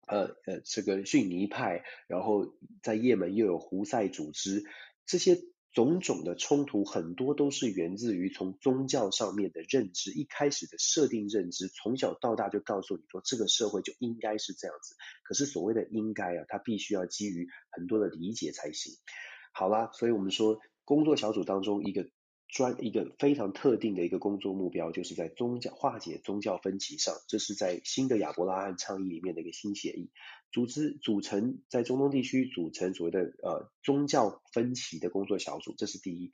[0.08, 4.65] 呃呃这个逊尼派，然后在也门又有胡塞组织
[5.06, 5.38] 这些。
[5.73, 14.95] 种种的冲突很多都是源自于从宗教上面的认知，一开始的设定认知，从小到大就告诉你说这个社会就应该是这样子。
[15.23, 18.93] 可是所谓的应该啊，它必须要基于很多的理解才行。
[19.53, 22.10] 好啦，所以我们说工作小组当中一个。
[22.53, 30.12] 专一个非常特定的一个工作目标，就是在宗教化解宗教分歧上，这是在新的亚伯拉罕倡议里面的一个新协议。
[30.52, 36.32] 组织组成在中东地区组成所谓的呃宗教分歧的工作小组，这是第一。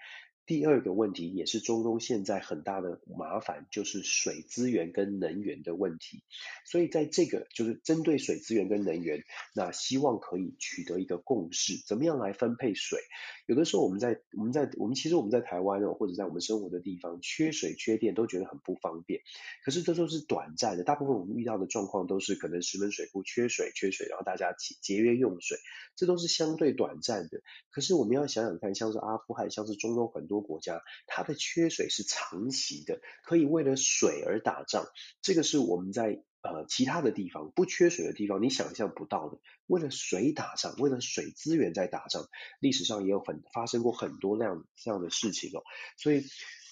[0.48, 6.24] 第二个问题也是中东现在很大的麻烦，就是水资源跟能源的问题。
[6.66, 12.98] 所以在这个就是针对水资源跟能源，那希望可以取得一个共识，怎么样来分配水？
[13.46, 19.20] 有的时候我们在我们在我们其实我们在台湾哦，或者在我们生活的地方，缺水缺电都觉得很不方便。
[19.66, 25.58] 可是这都是短暂的，大部分我们遇到的状况都是可能石门水库缺水缺水，然后大家节节约用水，
[25.98, 27.42] 这都是相对短暂的。
[27.70, 30.37] 可是我们要想想看，像是阿富汗，像是中东很多。
[30.42, 34.86] 国家它的缺水是长期的，可以为了水而打仗，
[35.22, 42.28] 这个是我们在呃其他的地方不缺水的地方你想象不到的，为了水打仗，为了水资源在打仗，
[42.60, 45.64] 历史上也有很发生过很多那样这样的事情哦，
[45.98, 46.24] 所以。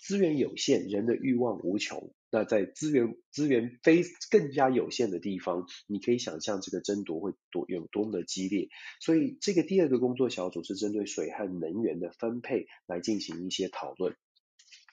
[0.08, 2.14] 资源有限，人的欲望无穷。
[2.36, 8.68] 那在资源资源非更加有限的地方，你可以想象这个争夺会多有多么的激烈。
[9.00, 14.18] 所以，这个第二个工作小组是针对水和能源的分配来进行一些讨论。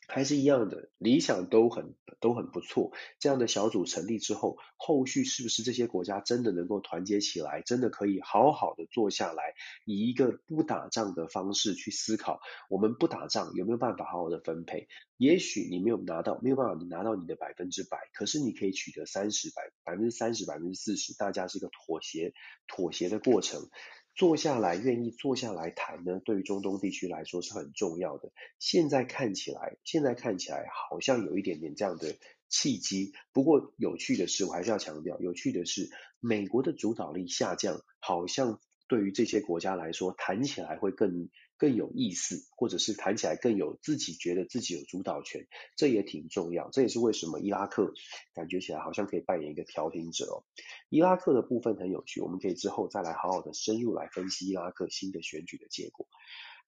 [0.09, 2.93] 还是一样的，理想都很都很不错。
[3.19, 9.55] 这样的小组成立之后，后续是不是这些国家真的能够团结起来，真的可以好好的坐下来，
[9.87, 14.89] 以一个不打仗的方式去思考，我们不打仗有没有办法好好的分配？
[15.17, 22.35] 也许你没有拿到，没有办法你拿到你的百分之百，可是你可以取得三十百百分之三十百分之四十，大家是一个妥协
[22.67, 23.71] 妥协的过程。
[24.15, 28.33] 坐下来，愿意坐下来谈呢，对于中东地区来说是很重要的。
[28.59, 32.15] 现在看起来，现在看起来好像有一点点这样的
[32.49, 33.13] 契机。
[33.33, 41.29] 不过有趣的是，我还是要强调，有趣的是，美国的主导力下降，好像对于这些国家来说，谈起来会更。
[41.63, 45.47] 更有意思，或者是谈起来更有自己觉得自己有主导权，
[45.77, 46.71] 这也挺重要。
[46.71, 47.95] 这也是为什么伊拉克
[48.35, 50.43] 感觉起来好像可以扮演一个调停者哦。
[50.89, 56.09] 伊拉克的部分很有趣，我们可以之后再来好好的深入来分析伊拉克新的选举的结果。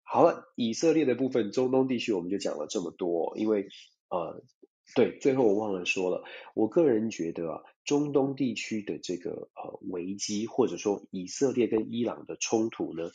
[0.05, 3.67] 好了，以色列的部分，中东地区我们就讲了这么多，因为
[4.11, 4.45] 呃，
[4.95, 6.23] 对，最后我忘了说了，
[6.55, 13.11] 我个人觉得啊，中东地区的这个呃危机，或者说以色列跟伊朗的冲突呢。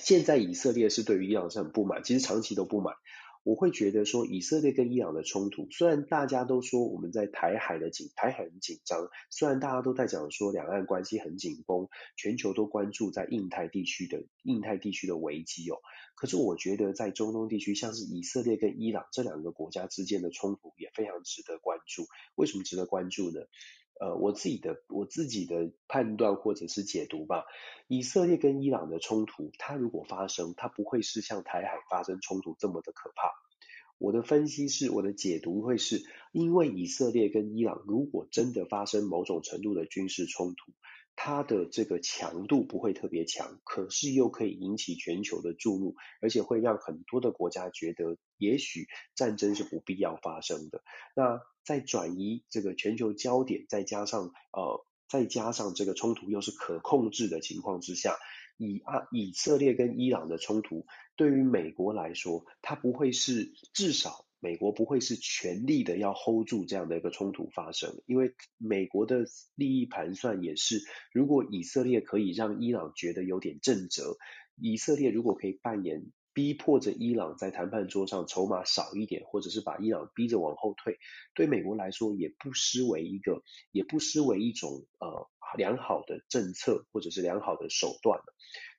[0.00, 2.94] 现在以色列是对于伊朗是很不满，其实长期都不满。
[3.42, 15.76] 我会觉得说，以色列跟伊朗的冲突，虽然大家都说我们在台海的紧台海很紧张，虽然大家都在讲说两岸关系很紧绷，全球都关注在印太地区的印太地区的危机哦，
[16.16, 22.08] 可是我觉得在中东地区，像是以色列跟伊朗这两个国家之间的冲突也非常值得关注。
[22.34, 23.42] 为什么值得关注呢？
[23.98, 27.44] 呃，我自己的我自己的判断或者是解读吧，
[27.88, 33.32] 以色列跟伊朗的冲突，它如果发生，它不会是像台海发生冲突这么的可怕。
[33.98, 40.72] 我的分析是，我的解读会是，因为以色列跟伊朗如果真的发生某种程度的军事冲突。
[41.16, 50.82] 它的这个强度不会特别强，可是又可以引起全球的注目，而且会让很多的国家觉得，也许战争是不必要发生的。
[51.16, 58.18] 那在转移这个全球焦点，再加上呃，再加上这个冲突又是可控制的情况之下，
[58.58, 64.25] 以啊以色列跟伊朗的冲突，对于美国来说，它不会是至少。
[64.38, 70.80] 美国不会是全力的要 hold 住这样的一个冲突发生，因为美国的利益盘算也是，
[71.12, 74.16] 如果以色列可以让伊朗觉得有点震慑，
[74.56, 80.98] 以色列如果可以扮演逼迫着伊朗在谈判桌上筹码少一点，或者是把伊朗逼着往后退，
[81.34, 88.20] 对美国来说也不失为一个，也不失为一种呃良好的政策或者是良好的手段。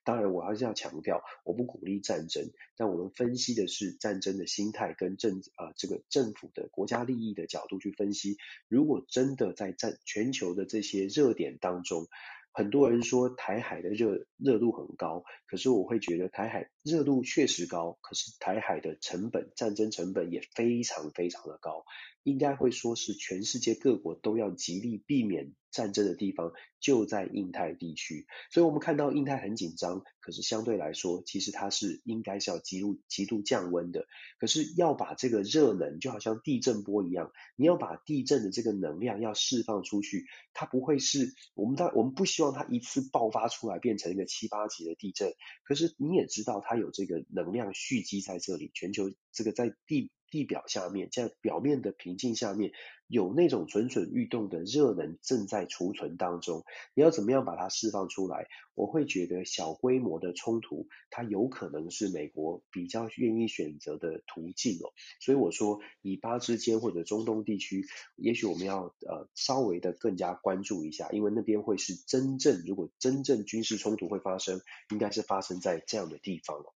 [0.08, 8.38] 当然，我还是要强调，我不鼓励战争，但我们分析的是战争的心态跟政啊、呃、这个政府的国家利益的角度去分析。
[8.68, 12.06] 如果真的在战全球的这些热点当中，
[12.52, 21.84] 很多人说台海的热热度很高，可是我会觉得台海热度确实高，可是台海的成本战争成本也非常非常的高。
[22.24, 34.06] 应该会说是全世界各国都要极力避免战争的地方就在印太地区，所以我们看到印太很紧张，可是相对来说，其实它是应该是要极度极度降温的。
[34.38, 45.32] 可是要把这个热能就好像地震波一样，你要把地震的这个能量要释放出去，它不会是我们当我们不希望它一次爆发出来变成一个七八级的地震，
[45.64, 50.10] 可是你也知道它有这个能量蓄积在这里，全球这个在地。
[50.30, 52.72] 地表下面，在表面的平静下面，
[53.08, 56.64] 有那种蠢蠢欲动的热能正在储存当中。
[56.94, 58.46] 你要怎么样把它释放出来？
[58.74, 64.92] 我会觉得小规模的冲突，它有可能是美国比较愿意选择的途径哦。
[65.20, 74.60] 所以我说，以巴之间或者中东地区，也许我们要呃稍微的更加关注一下，因为那边会是真正如果真正军事冲突会发生，
[74.92, 76.72] 应该是发生在这样的地方哦。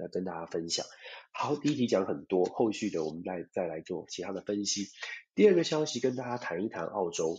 [0.00, 0.86] 要跟大家分享。
[1.32, 4.88] 好，第一题讲很多，后续的我们再再来做其他的分析。
[5.34, 7.38] 第二个消息跟大家谈一谈澳洲。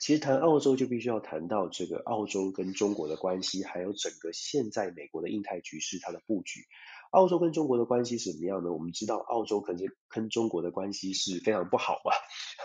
[0.00, 6.60] 其实谈澳洲就必须要谈到这个澳洲跟中国的关系，还有整个现在美国的印太局势它的布局。
[7.10, 8.72] 澳洲跟中国的关系是怎么样呢？
[8.72, 12.12] 我们知道澳洲可能跟中国的关系是非常不好嘛。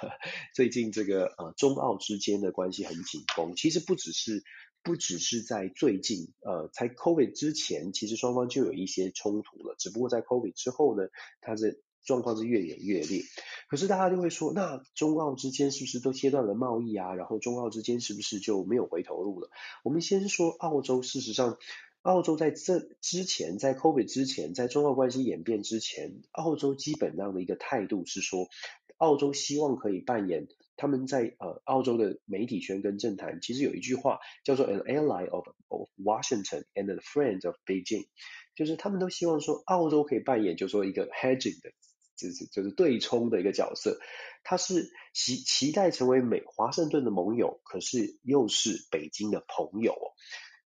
[0.54, 4.44] 最近这个呃中澳之间的关系很紧绷，其实不只是。
[4.86, 9.76] 不只是在最近，呃，在 COVID 之前，其实双方就有一些冲突了。
[9.80, 11.10] 只不过在 COVID 之后呢，
[11.42, 13.24] 它的状况是越演越烈。
[13.68, 17.16] 可是大家就会说，那中澳之间是不是都切断了贸易啊？
[17.16, 19.50] 然后中澳之间是不是就没有回头路了？
[19.84, 21.58] 我们先说澳洲，事实上，
[22.04, 28.50] 澳洲在这之前，在 COVID 之前，在中澳关系演变之前，澳洲基本上的一个态度是说，
[28.98, 30.48] 澳洲希望可以扮演。
[30.78, 38.08] 他们在呃澳洲的媒体圈跟政坛，其实有一句话叫做 "An ally of of Washington and a friend of Beijing"，
[38.56, 41.72] 就是他们都希望说澳洲可以扮演，就是说一个 hedging 的
[42.16, 44.00] 就是就是对冲的一个角色，
[44.44, 49.96] 他是期期待成为美华盛顿的盟友，可是又是北京的朋友。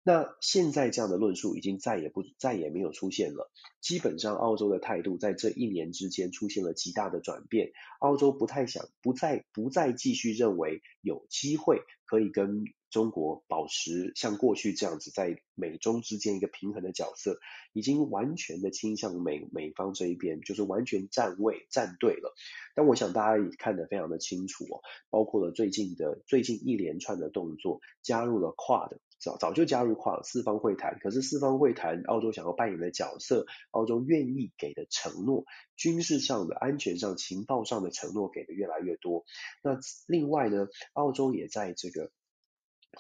[0.09, 3.53] 那现在这样的论述已经再也不再也没有出现了。
[3.83, 7.73] 基本上，澳洲的态度在这一年之间出现了极大的转变。
[8.01, 17.39] 澳洲不太想，不再不再继续认为有机会可以跟中国保持像过去这样子在美中之间一个平衡的角色，
[17.75, 22.35] 已经完全的倾向美美方这一边，就是完全站位站队了。
[22.75, 24.81] 但我想大家也看得非常的清楚哦，
[25.11, 28.97] 包括了最近的最近一连串的动作，加入了 QUAD。
[29.19, 35.45] 早早就加入跨四方会谈，可是四方会谈，澳洲想要扮演的角色，澳洲愿意给的承诺，
[35.77, 39.25] 军事上的、安全上、情报上的承诺给的越来越多。
[39.63, 42.11] 那另外呢，澳洲也在这个。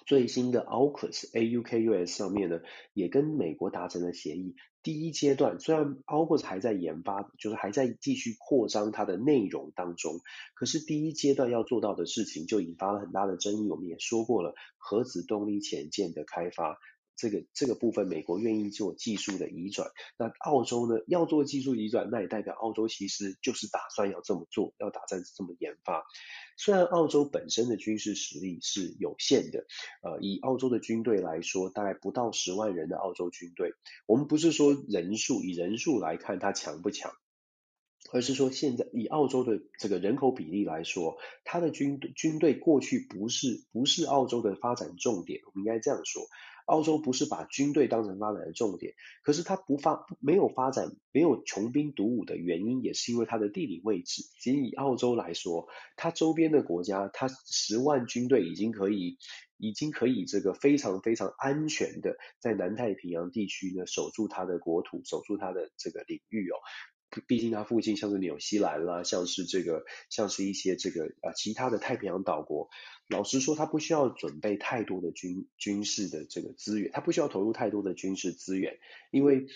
[0.06, 2.60] 最新的 AUKUS AUKUS 上面呢，
[2.92, 4.54] 也跟美国达成了协议。
[4.82, 10.20] 第一阶段虽然 AUKUS 还在研发，就是还在继续扩张它的内容当中，
[10.54, 13.68] 可是第一阶段要做到的事情就引发了很大的争议。
[13.68, 16.78] 我们也说过了，核子动力潜舰的开发。
[17.16, 26.04] 这个这个部分，美国愿意做技术的移转，那澳洲呢，要做技术移转，那也代表澳洲其实就是打算要这么做，要打算这么研发。
[26.58, 29.64] 虽然澳洲本身的军事实力是有限的，
[30.02, 33.72] 呃，以澳洲的军队来说，大概不到十万人的澳洲军队，
[34.06, 37.12] 我们不是说人数，以人数来看它强不强，
[38.12, 46.26] 而是说现在以澳洲的这个人口比例来说，它的军军队过去不是不是澳洲的发展重点，我们应该这样说。
[46.68, 48.92] 澳洲不是把军队当成发展的重点，
[49.22, 54.22] 可是它不发没有发展，没有穷兵黩武的原因，也是因为它的地理位置。
[54.38, 55.66] 仅以澳洲来说，
[55.96, 59.16] 它周边的国家，它十万军队已经可以，
[59.56, 66.56] 已经可以这个非常非常安全的在南太平洋地区呢守住它的国土，守住它的这个领域哦。
[67.26, 72.68] 毕竟它附近像是纽西兰啦，像是这个，像是一些这个呃其他的太平洋岛国。
[73.08, 78.78] 老实说，它不需要准备太多的军军事的这个资源，它不需要投入太多的军事资源，
[79.10, 79.46] 因为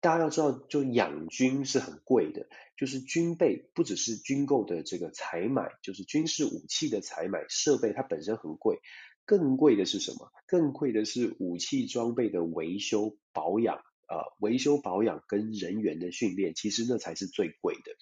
[0.00, 2.46] 大家要知道，就养军是很贵的，
[2.76, 8.80] 就是军备不只是军购的这个采买，就是军事武器的采买设备，它本身很贵，
[9.26, 10.32] 更贵的是什么？
[10.46, 13.82] 更贵的是武器装备的维修保养。
[14.08, 17.92] 呃，维修保养跟人员的训练，其实那才是最贵的。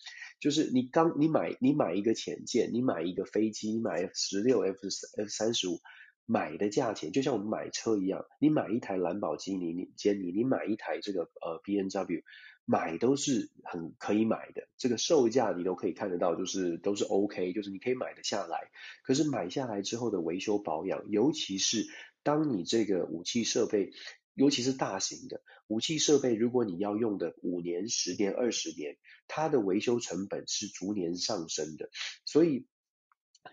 [0.41, 4.79] 就是你刚你买你买一个潜舰，你买一个飞机，你买十六 F
[5.17, 5.81] F 三十五，
[6.27, 12.23] 买的价钱就像我们买车一样，你买一台兰博基尼，你杰尼，你买一台这个呃 B N W，
[12.65, 18.59] 买都是很可以买的，这个售价你都可以看得到，就是都是 OK，就是你可以买得下来。
[19.05, 21.87] 可是买下来之后的维修保养，尤其是
[22.25, 23.93] 当你这个武器设备。
[24.35, 28.97] 尤其是大型的武器设备，如果你要用的五年、十年、二十年，
[29.28, 31.91] 它的维修成本是逐年上升的。
[32.24, 32.66] 所以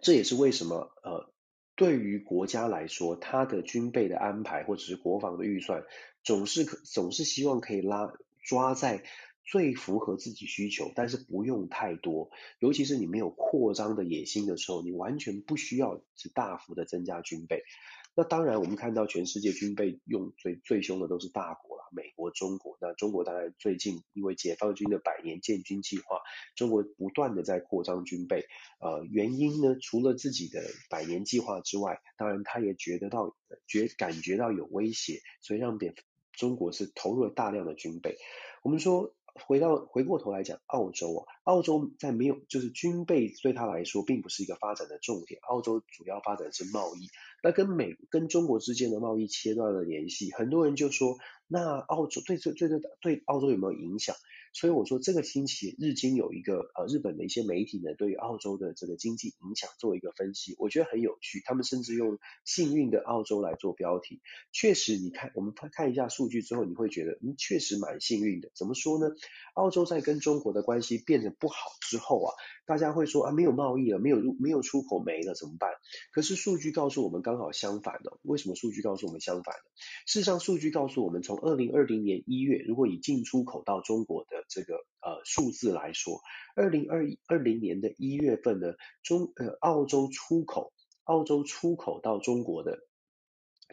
[0.01, 1.33] 这也是为什么呃，
[1.75, 5.83] 对于国家来说，它的军备的安排或者是国防的预算，
[6.23, 8.13] 总是可总是希望可以拉
[8.43, 9.03] 抓在
[9.43, 12.29] 最符合自己需求，但是不用太多。
[12.59, 17.63] 尤其是你没有扩张的野心的时候，你完全不需要是大幅的增加军备。
[18.19, 22.77] 那当然，我们看到全世界军备用最最凶的都是大国了，美国、中国。
[22.81, 26.19] 那中国当然最近因为解放军的百年建军计划，
[26.53, 28.43] 中国不断的在扩张军备。
[28.81, 35.95] 呃，原因呢，除了自己的百年计划之外，当然他也觉得到觉感觉到有威胁，所以让别
[36.33, 38.17] 中国是投入了大量的军备。
[38.63, 39.15] 我们说。
[39.33, 45.39] 回到回过头来讲，澳洲啊，澳洲在没有就是军备对他来说并不是一个发展的重点。
[45.43, 47.09] 澳洲主要发展是贸易，
[47.43, 50.31] 那跟美跟中国之间的贸易切断了联系。
[50.33, 51.17] 很多人就说，
[51.47, 54.15] 那澳洲对这对对对澳洲有没有影响？
[54.53, 61.41] 所以我说这个星期日经有一个呃日本的一些媒体呢，对于澳洲的这个经济影响做一个分析，我觉得很有趣。
[61.45, 64.21] 他们甚至用幸运的澳洲来做标题。
[64.51, 68.49] 确实，你看我们看一下数据之后，你会觉得嗯确实蛮幸运的。
[68.55, 69.15] 怎么说呢？
[69.53, 72.33] 澳洲在跟中国的关系变得不好之后啊，
[72.65, 75.69] 大家会说啊没有贸易了，没有没有出口没了怎么办？
[76.11, 78.17] 可是数据告诉我们刚好相反的。
[78.23, 79.61] 为什么数据告诉我们相反的？
[80.05, 86.21] 事实上，数据告诉我们，从二零二零年一月，如果以进出口到中国的这个呃数字来说，
[86.55, 88.73] 二零二二零年的一月份呢，
[89.03, 90.71] 中呃澳洲出口
[91.03, 92.79] 澳洲出口到中国的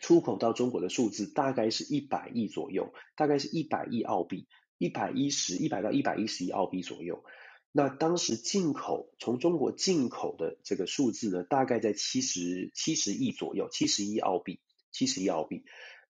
[0.00, 4.46] 出口到中国的数字大概是一百亿左右，大概是一百亿澳币，
[4.78, 7.24] 一百一十一百到一百一十亿澳币左右。
[7.72, 14.60] 那当时进口从中国进口的这个数字呢，大概在七十七十亿左右，七十亿澳币，
[14.92, 15.64] 七十亿澳币。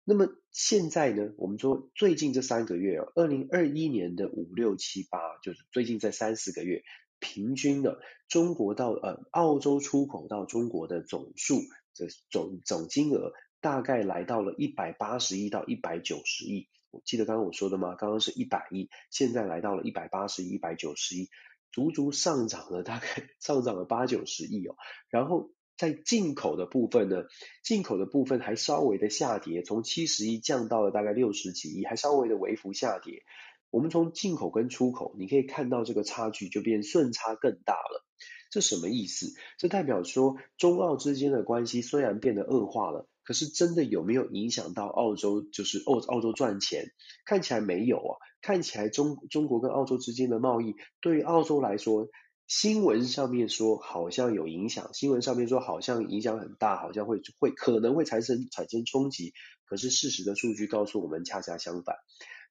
[0.09, 6.85] 那么现在呢，我们说最近这三个月，二零二一年的五六七八，就是最近这三四个月，
[7.19, 7.99] 平均的
[8.29, 11.61] 中国到呃澳洲出口到中国的总数，
[11.93, 16.69] 这总总金额大概来到了一百八十亿到一百九十亿。
[16.93, 17.97] 我记得刚刚我说的吗？
[17.97, 21.31] 刚刚是一百亿，现在来到了一百八十亿、一百九十亿，
[21.73, 23.09] 足足上涨了大概
[23.41, 24.77] 上涨了八九十亿哦。
[25.11, 25.51] 然后。
[25.77, 27.25] 在进口的部分呢，
[27.63, 33.25] 进口的部分还稍微的下跌，从七十亿降到了大概六十几亿，还稍微的微幅下跌。
[33.71, 38.07] 我们从进口跟出口，你可以看到这个差距就变顺差更大了。
[38.49, 39.35] 这什么意思？
[39.59, 45.43] 这代表说中澳之间的关系虽然变得恶化了，可是真的有没有影响到澳洲？
[45.43, 46.93] 就是澳澳洲赚钱？
[47.27, 52.09] 看起来没有啊，看起来中中国跟澳洲之间的贸易对于澳洲来说。
[52.47, 59.33] 新闻上面说好像有影响，新闻上面说好像影响很大，好像会会可能会产生产生冲击。
[59.65, 61.97] 可是事实的数据告诉我们恰恰相反。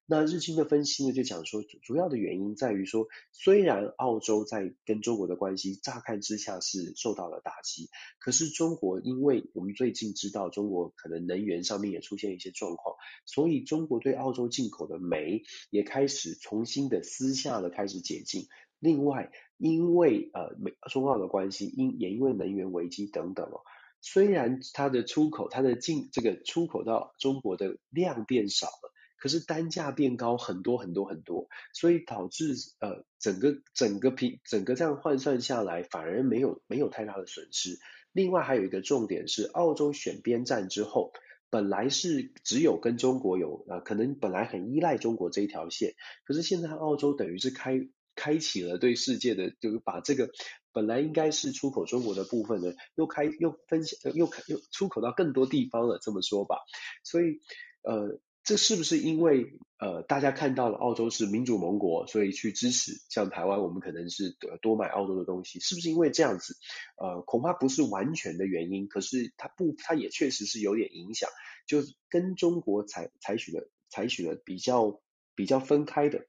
[0.08, 7.88] 那日经的分析呢，就讲说主要的原因在于说，虽然澳洲在跟中国的关系乍看之下是受到了打击，
[8.20, 12.94] 可是中国因为我们最近知道中国可能能源上面也出现一些状况，
[13.24, 18.46] 所以中国对澳洲进口的煤也开始重新的私下的开始解禁。
[18.78, 23.62] 另外，因为呃美中澳的关系，因也因为能源危机等等哦，
[24.02, 37.78] 虽然它的出口，它的进这个出口到中国的量变少了，可是单价变高很多很多很多，所以导致呃整个整个平整个这样换算下来，反而没有没有太大的损失。
[38.12, 41.12] 另外还有一个重点是，澳洲选边站之后，
[41.48, 45.94] 本来是只有跟中国有呃可能本来很依赖中国这一条线，
[46.24, 47.88] 可是现在澳洲等于是开。
[48.16, 50.30] 开启了对世界的，就是把这个
[50.72, 56.56] 本来应该是出口中国的部分呢，又开又分享又开又出口到更多地方了，这么说吧。
[57.04, 57.40] 所以，
[57.82, 62.92] 呃，这是不是因为呃大家看到了澳洲是民主盟国，所以去支持？
[63.08, 66.56] 像台湾，我们可能是多买澳洲的东西，是不是因为这样子？
[66.96, 71.28] 呃，恐怕不是完全的原因，可是它不，它也确实是有点影响，
[71.66, 75.00] 就跟中国采采取了采取了比较
[75.34, 76.26] 比较分开的。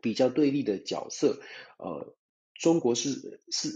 [0.00, 1.40] 比较对立的角色，
[1.78, 2.14] 呃，
[2.54, 3.70] 中国是是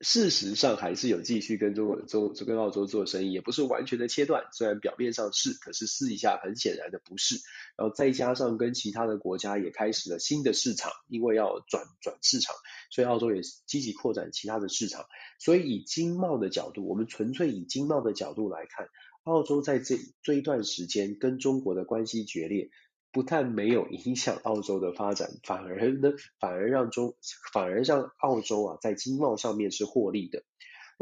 [0.00, 7.36] 事实上还是有继续跟中国中跟澳洲做生意，也不是完全的切断，虽然表面上是，可是试一下很显然的不是。
[7.76, 12.56] 然后再加上跟其他的国家也开始了新的市场，因为要转转市场，
[12.90, 15.06] 所以澳洲也积极扩展其他的市场。
[15.38, 18.88] 所以以经贸的角度，我们纯粹以经贸的角度来看，
[19.22, 22.70] 澳洲在这这一段时间跟中国的关系决裂。
[23.12, 27.14] 不但没有影响澳洲的发展，反而呢，反而让中，
[27.52, 30.42] 反而让澳洲啊，在经贸上面是获利的。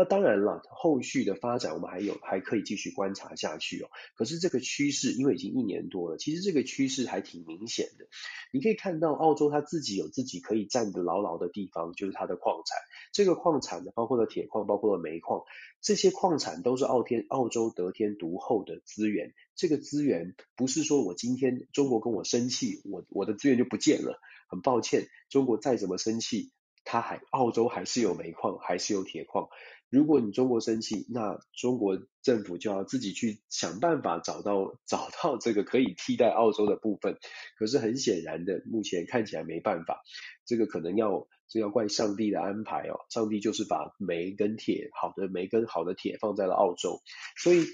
[0.01, 3.90] 那当然了，后续的发展我们还有还可以继续观察下去哦。
[4.16, 8.07] 可是这个趋势，因为已经一年多了，其实这个趋势还挺明显的。
[8.51, 12.78] 你可以看到，澳洲它自己有自己可以站得牢牢的地方，就是它的矿产。
[13.12, 15.42] 这个矿产呢，包括了铁矿，包括了煤矿，
[15.82, 19.34] 这些矿产都是澳天澳洲得天独厚的资源。
[19.55, 24.18] 这个资源不是说我今天中国跟我生气，我我的资源就不见了。
[24.48, 26.53] 很抱歉，中国再怎么生气，
[26.85, 29.49] 它还澳洲还是有煤矿，还是有铁矿。
[29.89, 37.18] 如果你中国生气，那中国政府就要自己去想办法找到找到这个可以替代澳洲的部分。
[37.59, 40.03] 可是很显然的，目前看起来没办法。
[40.45, 43.01] 这个可能要这要怪上帝的安排哦。
[43.11, 47.01] 上帝就是把煤跟铁，好的煤跟好的铁放在了澳洲。
[47.37, 47.64] 所以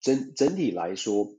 [0.00, 1.34] 整整体来说，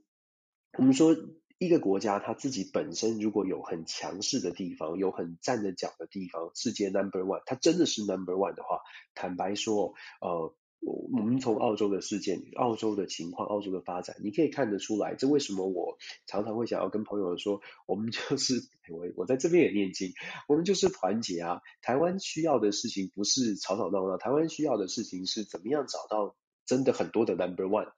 [0.78, 1.16] 我们说。
[1.64, 8.80] 一个国家，它自己本身如果有很强势的地方，有很站得脚的地方，世界 number one，它真的是 number one 的话，
[9.14, 15.96] 坦白说，呃，我们从澳洲的事件、澳洲的情况、澳洲的发展，你可以看得出来，这为什么我
[16.26, 18.54] 常常会想要跟朋友说，我们就是
[18.90, 20.12] 我我在这边也念经，
[20.48, 21.60] 我们就是团结啊。
[21.80, 26.34] 台湾需要的事情不是吵吵闹闹，台湾需要的事情是怎么样找到
[26.66, 27.92] 真的很多的 number one。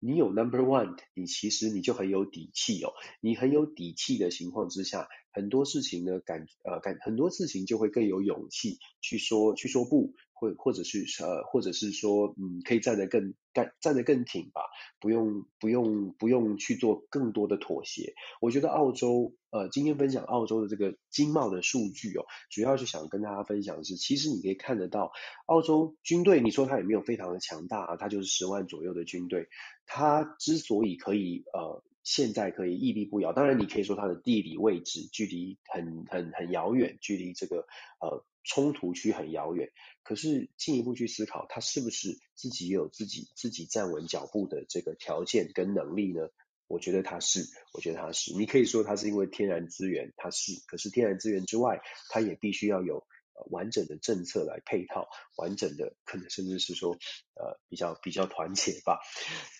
[0.00, 2.92] 你有 number one，你其实你就很有底气哦。
[3.20, 10.14] 你很有底气的情况之下，很多事情呢，感呃感很多事情就会更有勇气去说去说不。
[10.38, 14.60] 或或者是呃，或者是说，嗯，可以站得更站站得更挺吧，
[15.00, 18.12] 不用不用不用去做更多的妥协。
[18.42, 25.10] 我觉得澳洲，呃，今天分享澳洲的这个经贸的数据哦，主要是想跟大家分享的是，其实你可以看得到，
[25.46, 29.48] 澳洲军队，你说它也没有非常的强大啊，它就是十万左右的军队，
[29.86, 37.66] 它之所以可以呃现在可以屹立不摇，当然你可以说它的地理位置距离很很很遥远，距离这个
[38.00, 38.24] 呃。
[38.48, 39.72] 冲突区很遥远，
[40.04, 46.28] 可是进一步去思考，它是不是自己有自己自己站稳脚步的这个条件跟能力呢？
[46.68, 48.32] 我觉得它是，我觉得它是。
[48.34, 50.52] 你可以说它是因为天然资源，它是。
[50.68, 53.04] 可是天然资源之外，它也必须要有
[53.50, 56.92] 完整的政策来配套，完整的可能甚至是说，
[57.34, 59.00] 呃，比较比较团结吧。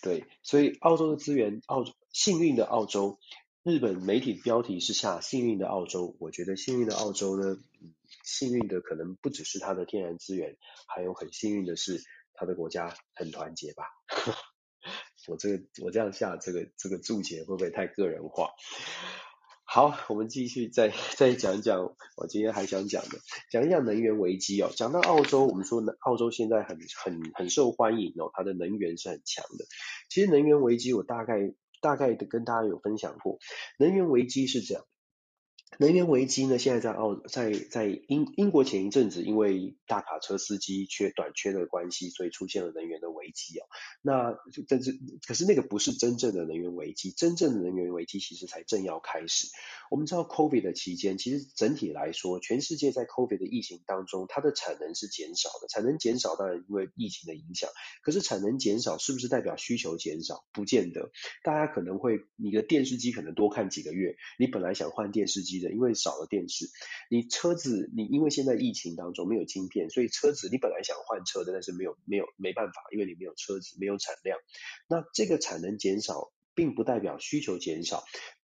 [0.03, 3.19] 对，所以澳洲的资源，澳幸运的澳洲，
[3.63, 6.17] 日本媒体标题是下幸运的澳洲。
[6.21, 7.57] 我觉得幸运的澳洲呢，
[8.25, 10.57] 幸运的可能不只是它的天然资源，
[10.89, 12.03] 还有很幸运的是
[12.35, 13.85] 它的国家很团结吧。
[15.29, 18.51] 我这个我这样下这个这个注解会不会太个人化？
[19.77, 23.19] 好，我们继续再 再讲讲我今天还想讲的，
[23.51, 24.71] 讲一讲能源危机哦。
[24.75, 29.67] 讲到澳洲，我们说呢，澳洲现在很很很受欢迎哦，它的能源是很强的。
[30.09, 31.53] 其实能源危机我大概
[31.83, 33.39] 大概的跟大家有分享过，
[33.79, 34.83] 能源危机是这样。
[35.79, 43.67] 能源危机呢，现在在澳在在英英国前一阵子，因为大卡车司机缺短缺的关系，所以出现了能源的危机哦。
[44.01, 44.35] 那
[44.69, 49.49] 但是可是那个不是真正的能源危机，真正的能源危机其实才正要开始。
[49.91, 55.69] 我们知道 COVID 的期间，其实整体来说，全世界在 COVID 的疫情当中，它的产能是减少的。
[55.69, 57.69] 产能减少当然因为疫情的影响，
[58.03, 60.47] 可是产能减少是不是代表需求减少？
[60.55, 61.11] 不见得。
[61.45, 65.66] 大家可能会，你的电视机可能多看几个月，你本来想换电视机的。
[65.73, 66.67] 因为少了电池，
[67.11, 74.39] 你车子你因为现在疫情当中没有晶片，所以车子你本来想换车的，但是没有没有没办法，因为你没有车子，没有产量。
[74.89, 78.05] 那这个产能减少，并不代表需求减少。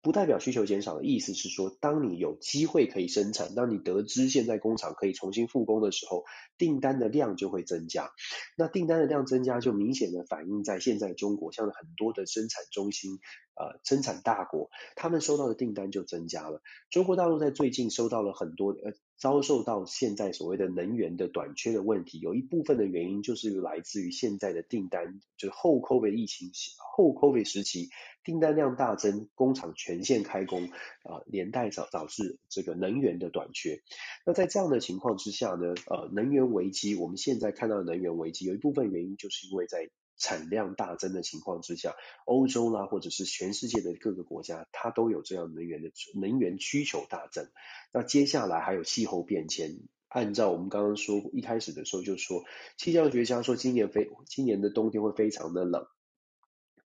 [0.04, 6.26] 不代表需求减少的意思是说，当你有机会可以生产，当你得知现在工厂可以重新复工的时候，
[6.58, 8.12] 订单的量就会增加。
[8.58, 13.20] 那订单的量增加，就明显的反映在现在中国，像很多的生产中心，
[13.56, 16.62] 呃，生产大国，他们收到的订单就增加了。
[16.90, 27.90] 中国大陆在最近收到了很多，呃，遭受到现在所谓的能源的短缺的问题，有一部分的原因就是来自于现在的订单，就是后 COVID 疫情后 COVID 时期。
[28.26, 30.68] 订单量大增，工厂全线开工，
[31.04, 33.82] 啊、连带导导致这个能源的短缺。
[34.26, 39.90] 那在这样的情况之下呢，呃，能源危机，我们现在看到的能源危机，有一部分原因就是因为在
[40.24, 47.50] 产量大增的情况之下，欧洲啦，或者是全世界的各个国家，它都有这样能源的能源需求大增。
[47.92, 52.46] 那接下来还有气候变迁，按照我们刚刚说一开始的时候就说，
[52.78, 55.86] 气象学家说今年非今年的冬天会非常的冷。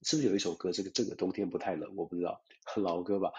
[0.02, 0.72] 是不是有一首歌？
[0.72, 2.42] 这个这个冬天不太冷，我不知道，
[2.82, 3.34] 老歌吧？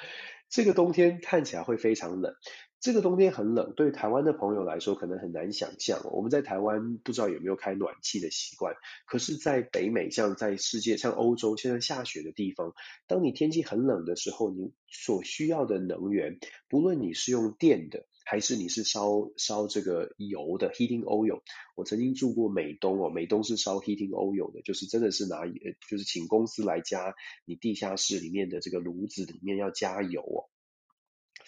[0.50, 2.34] 这个冬天看起来会非常冷。
[2.80, 6.00] 这个冬天很冷，对台湾的朋友来说可能很难想象。
[6.12, 8.74] 我们在台湾不知道有没有开暖气的习惯，
[9.06, 12.74] 可是，在北美，像在世界，像欧洲，现在下雪的地方，
[13.06, 18.06] 当你天气很冷的时候，你所需要的能源，不论你是用电的。
[18.22, 21.40] 还是你是烧烧这个油的 heating oil？
[21.74, 25.46] 我曾经住过美东哦，美东是烧 heating oil 的，就是真的是拿
[25.88, 30.46] 就是请公司来加你地下室里面的这个炉子里面要加油哦，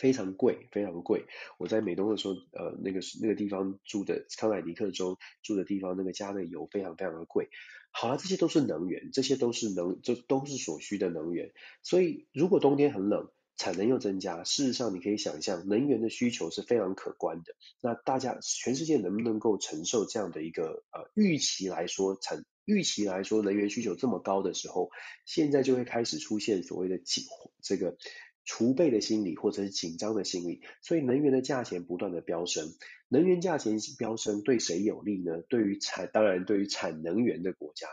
[0.03, 1.27] 非常贵，非常贵。
[1.59, 7.51] 我在美东的时候，呃，那个那个地方住的康乃狄克州住的地方，那个加的油非常非常的贵。
[7.93, 11.53] 好了，这些都是能源，这些都是能，这都是所需的能源。
[11.85, 17.55] 所以如果冬天很冷，产能又增加，事实上你可以想象，能源的需求是非常可观的。
[17.81, 24.91] 那大家全世界能不能够承受这样的一个呃预期来说，产预期来说能源需求这么高的时候，
[25.27, 27.25] 现在就会开始出现所谓的紧
[27.63, 27.97] 这个
[28.45, 32.69] 储备的心理或者是紧张的心理，所以能源的价钱不断的飙升。
[33.09, 35.43] 能源价钱飙升对谁有利呢？
[35.49, 37.89] 对于产当然对于产能源的国家，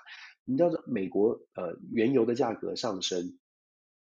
[0.46, 3.38] 你知道美国呃原油的价格上升。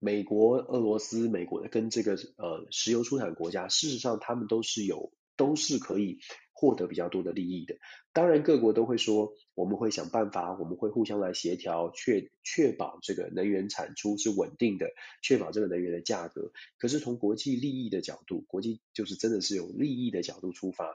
[0.05, 6.19] 美国、俄罗斯、美国的跟这个呃石油出产国家，事实上他们都是有都是可以
[6.53, 7.77] 获得比较多的利益的。
[8.13, 14.91] 当然，各国都会说我们会想办法，我们会互相来协调，确确保这个能源产出是稳定的，
[15.23, 16.53] 确保这个能源的价格。
[16.79, 20.95] 可是从国际利益的角度，国际就是真的是有利益的角度出发。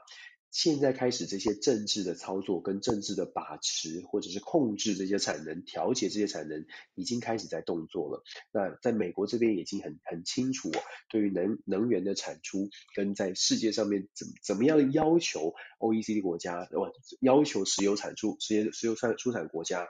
[0.50, 8.24] 现在开始，这些政治的操作跟政治的把持，或者是控制这些产能、调节这些产能，已经开始在动作了。
[8.50, 10.80] 那在美国这边已经很很清楚哦，
[11.10, 19.88] 对于能能源的产出跟在世界上面怎怎么样要求 OECD 国家，哦，要求石油产出、石油石油出出产国家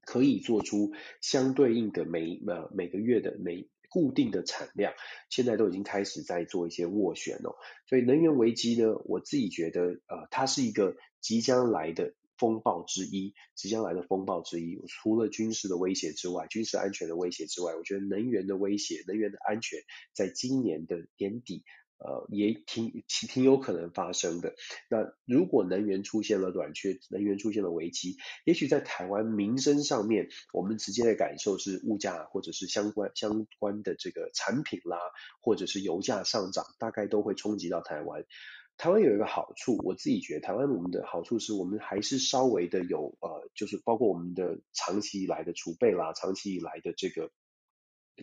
[0.00, 3.68] 可以做出相对应的每呃每个月的每。
[3.96, 4.92] 固定的产量，
[5.30, 7.56] 现在都已经开始在做一些斡旋了。
[7.88, 14.78] 所以能源危机呢，我自己觉得，呃，它是一个即将来的风暴之一，即将来的风暴之一。
[14.86, 19.80] 除了军事的威胁之外，军事安全的威胁之外，我觉得能源的威胁、能源的安全，
[20.12, 21.64] 在今年的年底
[21.98, 24.54] 呃，也挺挺有可能发生的。
[24.90, 34.98] 那如果能源出现了短缺，能源出现了危机，也许在台湾民生上面，我们直接的感受是物价或者是相关相关的这个产品啦，
[35.40, 38.24] 或者是油价上涨，大概都会冲击到台湾。
[38.76, 47.30] 台湾有一个好处，我自己觉得台湾我们的好处是我们还是稍微的有呃，就是包括我们的长期以来的储备啦，长期以来的这个。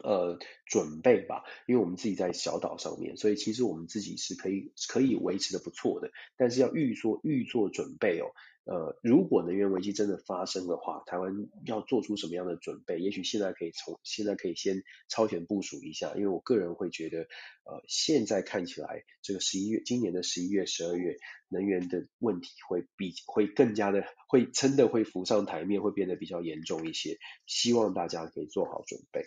[0.02, 8.32] 呃，准备吧，因为我们自己在小岛上面，所以其实我们自己是可以可以维持的不错的，但是要预做预做准备哦。
[8.66, 12.98] 呃，如果能源危机真的发生的话，台湾要做出什么样的准备？
[13.00, 17.24] 也许现在可以从现在可以先超前部署一下，因为我个人会觉得，
[17.66, 21.18] 呃，现在看起来这个十一月，今年的十一月、十二月，
[21.50, 27.18] 能源的问题会比会更加的会真的会浮上台面，会变得比较严重一些。
[27.46, 29.26] 希望大家可以做好准备。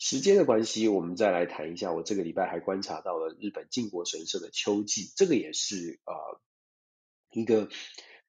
[0.00, 1.92] 时间的关系，我们再来谈一下。
[1.92, 6.40] 我这个礼拜还观察到了日本靖国神社的秋祭，这个也是呃
[7.32, 7.68] 一个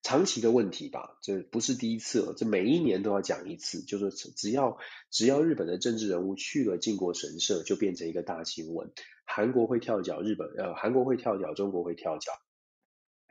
[0.03, 1.17] 长期的问题吧。
[1.21, 4.77] 这不是第一次了，这每一年都要讲一次，就是只要
[5.09, 8.91] 只要日本的政治人物去了靖国神社，就变成一个大新闻。
[9.23, 12.33] 韩国会跳脚，日本呃韩国会跳脚，中国会跳脚。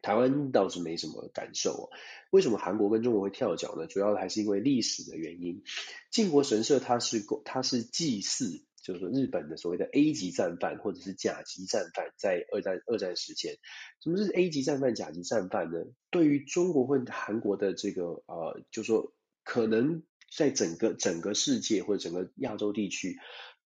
[0.03, 1.91] 台湾倒是没什么感受哦。
[2.31, 3.87] 为什么韩国跟中国会跳脚呢？
[3.87, 5.63] 主要还是因为历史的原因。
[6.11, 13.57] 靖国神社它是它是祭祀，就是说日本的所谓的 A 级战犯或者是甲级战犯，在二战二战时间，
[14.03, 15.79] 什么是 A 级战犯、甲级战犯呢？
[16.11, 20.03] 对于中国或韩国的这个呃，就是说可能
[20.37, 23.19] 在整个整个世界或者整个亚洲地区，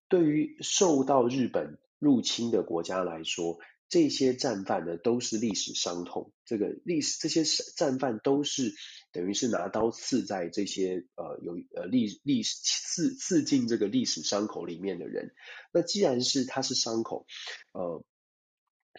[0.08, 3.58] 对于受到日本入侵的国家来说。
[3.88, 6.32] 这些战犯呢，都是历史伤痛。
[6.44, 7.44] 这个历史，这些
[7.76, 8.72] 战犯都是
[9.12, 15.32] 等于是拿刀刺在这些呃有呃历历史刺刺进这个历史伤口里面的人。
[15.72, 17.26] 那既然是他是伤口，
[17.72, 18.04] 呃，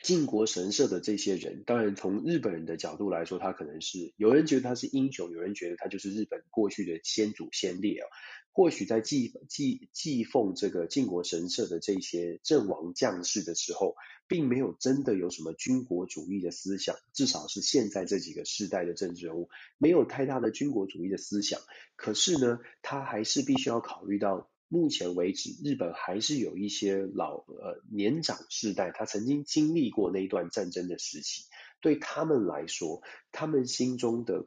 [0.06, 8.06] 靖国神社的这些人，当然从日本人的角度来说，他可能是有人觉得他是英雄，有人觉得他就是日本过去的先祖先烈啊。
[8.52, 13.96] 或许在祭祭祭奉这个靖国神社的这些阵亡将士的时候，
[14.28, 19.50] 并没有真的有什么军国主义的思想，至少是现在这几个世代的政治人物
[19.80, 21.60] 没有太大的军国主义的思想。
[21.96, 31.44] 可是呢，他还是必须要考虑到，目前为止，日本还是有一些老呃年长世代，他曾经经历过那一段战争的时期，
[31.82, 33.02] 对他们来说，
[33.32, 34.46] 他们心中的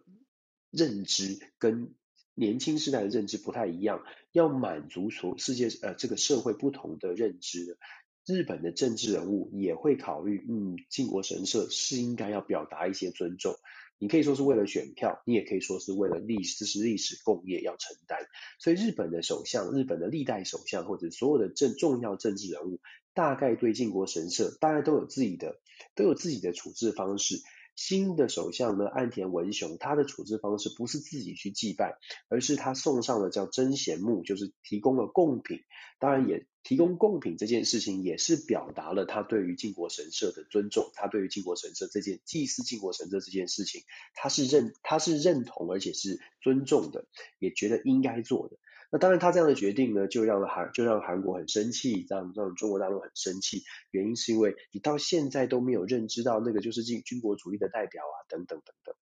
[0.71, 1.95] 认知跟。
[2.41, 7.77] 年轻世代的认知不太一样，要满足所世界呃这个社会不同的认知，
[8.25, 13.57] 日本的政治人物也会考虑，嗯，靖国神社是应该要表达一些尊重。
[13.99, 18.18] 你可以说是为了选票，你也可以说是为了历史，这是历史共业要承担。
[18.59, 22.80] 所以日本的首相、日本的历代首相或者所有的政重要政治人物，
[23.14, 25.61] 大概对靖国神社大概都有自己的
[25.94, 27.42] 都有自己的处置方式。
[27.79, 31.97] 新的首相呢，岸田文雄，他的处置方式不是自己去祭拜，
[32.29, 35.61] 而是他送上了叫真贤木，就是提供了贡品。
[36.01, 40.91] 当然，也提供贡品这件事情，也是表达了他对于靖国神社的尊重。
[40.95, 47.07] 他对于靖国神社这件祭祀靖国神社这件事情，他是认他是认同，而且是尊重的，
[47.39, 48.57] 也觉得应该做的。
[48.91, 53.62] 那当然，他这样的决定呢，就让韩就让韩国很生气，让让中国大陆很生气。
[53.91, 58.95] 原因是因为你到现在都没有认知到那个就是军军国主义的代表啊，等等等等。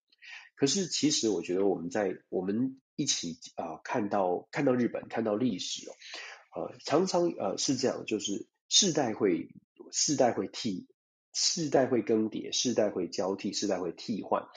[0.57, 9.51] 可是其实我觉得我们在我们一起啊、看到看到日本看到历史哦，呃常常呃是这样，就是世代会
[9.93, 10.89] 世代会替
[11.33, 14.49] 世代会更迭，世代会交替，世代会替换。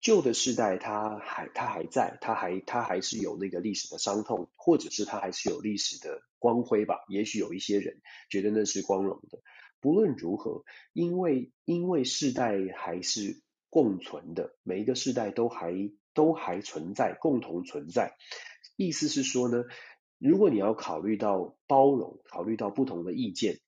[0.00, 7.04] 旧的世代，他还他还在，他还他还是有那个历史的伤痛，或者是他还是有历史的光辉吧。
[7.08, 9.40] 也许有一些人觉得那是光荣的。
[9.80, 15.72] 不论如何，因为因为世代还是共存的，每一个世代都还
[16.14, 18.16] 都还存在，共同存在。
[18.76, 19.64] 意思是说呢，
[20.18, 23.58] 如果你要考虑到包容，考虑到不同的意见。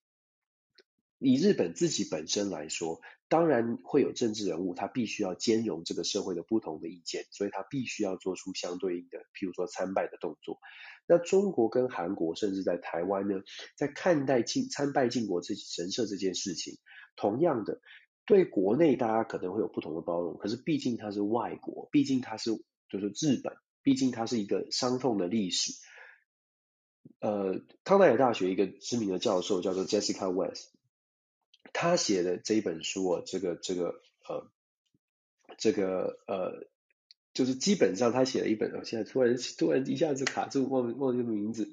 [1.19, 10.59] 以日本自己本身来说，当然会有政治人物，他必须要兼容这个社会的不同的意见，所以他必须要做出相对应的，譬如说参拜的动作。
[11.07, 13.37] 那中国跟韩国，甚至在台湾呢，
[13.77, 16.79] 在看待进参拜靖国这神社这件事情，
[17.15, 17.81] 同样的，
[18.27, 22.51] 对国内大家可能会有不同的包容，可是毕竟它是外国，毕竟它是
[22.89, 23.55] 就是日本，
[23.85, 25.73] 毕竟它是一个伤痛的历史。
[27.21, 30.80] 呃，康奈尔大学一个知名的教授叫做 Jessica West。
[31.81, 34.51] 他写的这一本书啊，这个这个呃，
[35.57, 36.67] 这个呃，
[37.33, 41.71] 就是基本上他写了一本，现在突然突然一下子卡住，忘忘记名字。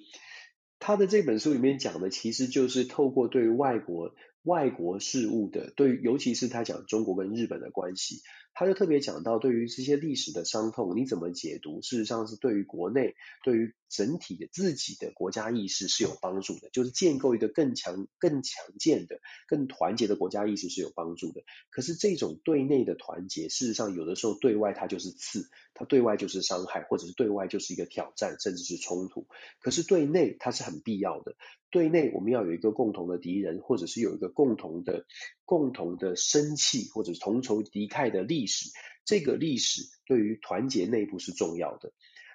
[0.80, 8.22] 他的这本书里面讲的，其实就是透过对外国外国事务的，对尤其是他讲中国跟日本的关系，
[8.60, 11.84] 他就特别讲到对于这些历史的伤痛，你怎么解读？
[11.84, 21.44] 事实上是对于国内，对于整体的自己的国家意识是有帮助的，就是建构一个更强、更强健的、更团结的国家意识是有帮助的。
[21.70, 29.28] 可是这种对内的团结，事实上有的时候对外它就是刺，它对外就是伤害，或者是对外就是一个挑战，甚至是冲突。
[29.60, 31.36] 可是对内它是很必要的。
[31.70, 35.06] 对内我们要有一个共同的敌人，或者是有一个共同的、
[35.44, 38.72] 共同的生气，或者是同仇敌忾的历史。
[39.06, 41.94] 这个历史对于团结内部是重要的。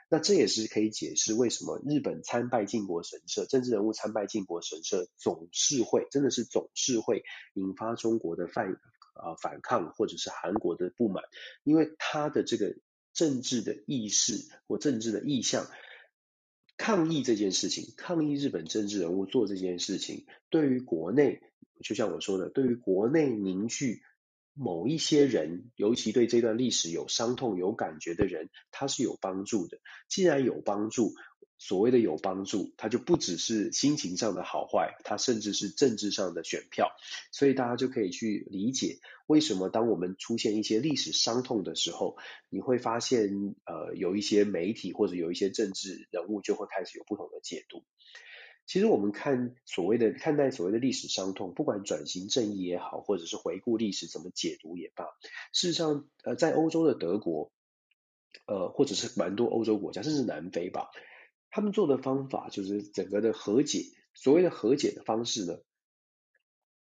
[0.09, 8.67] 那这也是可以解释为什么日本参拜靖国神社，政治人物参拜靖国神社总是会，真的是总是会引发中国的反
[9.15, 11.25] 啊反抗，或者是韩国的不满，
[11.65, 12.77] 因为他的这个
[13.15, 14.35] 政治的意识
[14.67, 15.67] 或政治的意向。
[16.79, 21.41] 抗议这件事情，抗议日本政治人物做这件事情，对于国内，
[21.85, 24.03] 就像我说的，对于国内凝聚
[24.55, 29.79] 某一些人，尤其对这段历史有伤痛、有感觉的人，他是有帮助的。
[30.09, 31.15] 既然有帮助。
[31.65, 36.91] 所谓的有帮助，它就不只是心情上的好坏，它甚至是政治上的选票。
[37.31, 38.99] 所以大家就可以去理解，
[39.29, 42.17] 为什么当我们出现一些历史伤痛的时候，
[42.49, 47.85] 你会发现，呃，有一些媒体或者有一些政治人物就会开始有不同的解读。
[48.65, 55.05] 其实我们看所谓的看待所谓的历史伤痛，不管转型正义也好，或者是回顾历史怎么解读也罢，
[55.53, 57.53] 事实上，呃，在欧洲的德国，
[58.47, 60.89] 呃，或者是蛮多欧洲国家，甚至南非吧。
[61.51, 63.85] 他们做的方法就是整个的和解。
[64.15, 65.59] 所谓的和解的方式呢，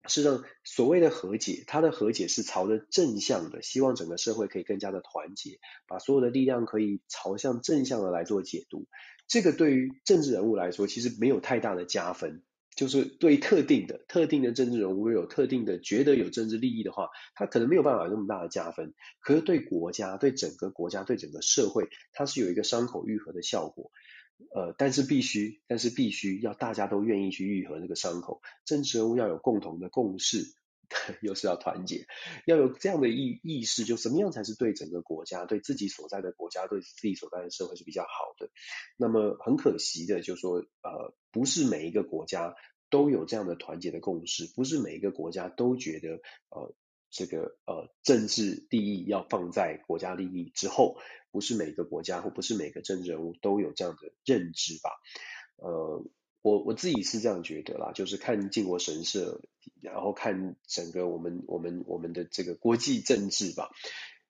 [0.08, 8.86] 是让所谓的和解，它的和解是朝着正向的，希望整个社会可以更加的团结，把所有的力量可以朝向正向的来做解读。
[9.32, 12.42] 这个对于政治人物来说，其实没有太大的加分。
[12.76, 18.92] 就是对特定的特定的政治人物有特定的觉得有政治利益的话，他可能没有办法有那么大的加分。
[19.22, 23.90] 可是对国家、对整个国家、对整个社会，它是有一个伤口愈合的效果。
[24.54, 30.44] 呃，但是必须，但是必须要大家都愿意去愈合那个伤口，政治人物要有共同的共识，
[31.20, 32.06] 又是要团结，
[32.46, 38.50] 要有这样的意意识，就什么样才是对整个国家、对自己所在的国家、对自己所在的社会是比较好的。
[38.96, 42.54] 那么很可惜的，就是说，呃，不是每一个国家
[42.90, 46.20] 都有这样的团结的共识，不是每一个国家都觉得，
[46.50, 46.74] 呃。
[47.14, 50.96] 这个呃，政治利益要放在国家利益之后，
[51.30, 54.90] 不是每个国家或不是每个政治人物都有这样的认知吧？
[55.56, 56.02] 呃，
[56.42, 59.40] 我我自己是这样觉得啦，就是看靖国神社，
[59.80, 63.70] 然后看整个我们我们我们的这个国际政治吧。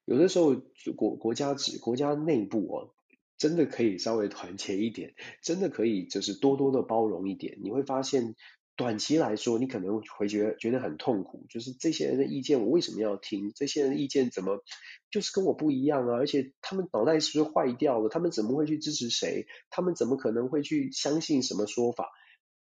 [0.04, 0.54] 有的时候
[0.96, 2.94] 国国家只国家内部哦，
[3.38, 8.36] 真的可以稍微团结一点，真的可以就是多多的包容一点，你会发现。
[8.74, 13.52] 短期来说，你可能会觉得觉得很痛苦，就是这些人的意见，我为什么要听？
[13.54, 14.64] 这些人的意见怎么
[15.10, 16.14] 就是跟我不一样啊？
[16.16, 18.08] 而且他们脑袋是不是坏掉了？
[18.08, 19.46] 他们怎么会去支持谁？
[19.70, 22.08] 他们怎么可能会去相信什么说法？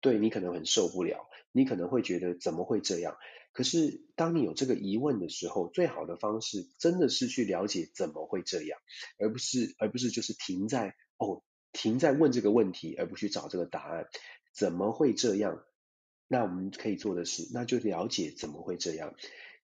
[0.01, 3.15] 对，你可能很受不了，你可能会觉得怎么会这样？
[3.53, 8.79] 可是当你有这个疑问的时候，最好的方式真的是去了解怎么会这样，
[9.17, 14.07] 而不是而不是就是停在哦，停在问这个问题，而不去找这个答案，
[14.53, 15.63] 怎么会这样？
[16.31, 19.15] 那我们可以做的是，那就了解怎么会这样。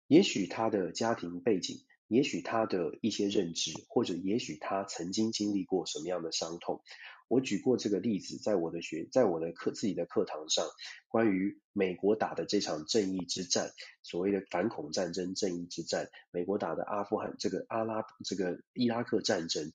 [0.06, 6.82] 也许他的家庭背景，也许他的一些认知，或者也许他曾经经历过什么样的伤痛。
[7.30, 10.68] 我举过这个例子，在我的学，在我的课自己的课堂上，
[11.08, 13.72] 关于美国打的这场正义之战，
[14.04, 19.72] 所谓的反恐战争正义之战，美国打的阿富汗这个阿拉这个伊拉克战争，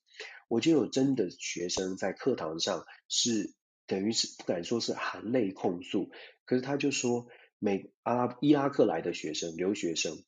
[0.47, 3.55] 我就有真的学生在课堂上是。
[3.85, 6.13] 等于是不敢说是含泪控诉，
[6.53, 7.29] 可是他就说
[7.59, 10.23] 美阿拉伊拉克来的学生留学生，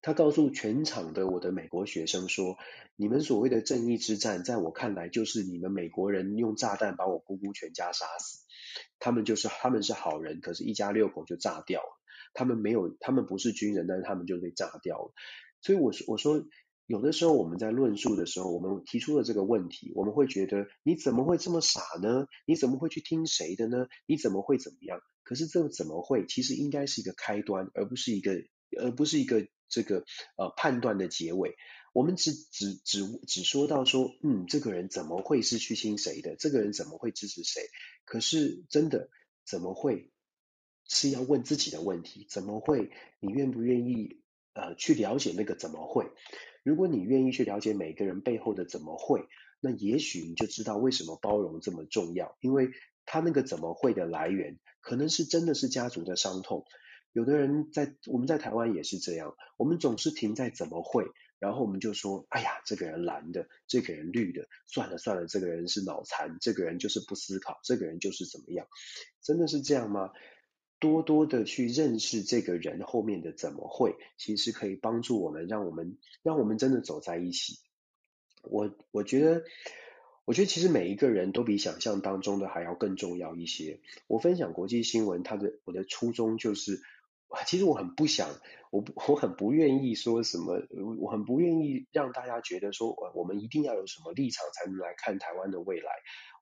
[0.00, 2.56] 他告诉全场的我的美国学生说，
[2.96, 8.38] 你们所谓的正义之战，在我看来就是你们美国人用炸弹把我姑姑全家杀死，
[8.98, 12.00] 他们就是他们是好人，可是一家六口就炸掉了，
[12.32, 15.12] 他们没有他们不是军人，但是他们就被炸掉了，
[15.60, 16.42] 所以我说我说。
[16.86, 22.26] 有的时候我们在论述的时候，我们提出了这个问题，我们会觉得你怎么会这么傻呢？
[22.46, 23.86] 你怎么会去听谁的呢？
[24.06, 25.00] 你怎么会怎么样？
[25.22, 28.44] 可是这个怎么会，其实应该是一个开端，而不是一个，
[28.78, 30.04] 而不是一个这个
[30.36, 31.54] 呃判断的结尾。
[31.94, 36.36] 我们只只只只说到说，嗯，这个人怎么会是去听谁的？
[36.36, 37.62] 这个人怎么会支持谁？
[38.04, 39.08] 可是真的
[39.46, 40.10] 怎么会
[40.86, 42.26] 是要问自己的问题？
[42.28, 42.90] 怎么会？
[43.20, 44.20] 你愿不愿意
[44.54, 46.10] 呃去了解那个怎么会？
[46.62, 49.26] 如果你愿意去了解每个人背后的怎么会，
[49.60, 52.36] 那也许你就知道为什么包容这么重要。
[52.40, 52.70] 因为
[53.04, 56.64] 他那个怎么会的来源，可能是真的是家族的伤痛，
[57.12, 61.04] 有的人在我们在台湾也是这样，我们总是停在怎么会，
[61.38, 68.66] 然后我们就说，哎呀，这个人蓝的，这个人绿的，算了算了，这个人是脑残，这个人就是不思考，这个人就是怎么样，
[69.22, 70.10] 真的是这样吗？
[70.78, 77.58] 多多的去认识这个人后面的怎么会，其实可以帮助我们，让我们让我们真的走在一起。
[78.42, 79.44] 我我觉得，
[80.26, 83.80] 我觉得其实每一个人都比想象当中的还要更重要一些。
[84.06, 86.82] 我分享国际新闻，他的我的初衷就是，
[87.46, 88.28] 其实我很不想，
[88.70, 90.62] 我我很不愿意说什么，
[90.98, 95.90] 我很不愿意让大家觉得说，我们一定要有什么立场才能来看台湾的未来。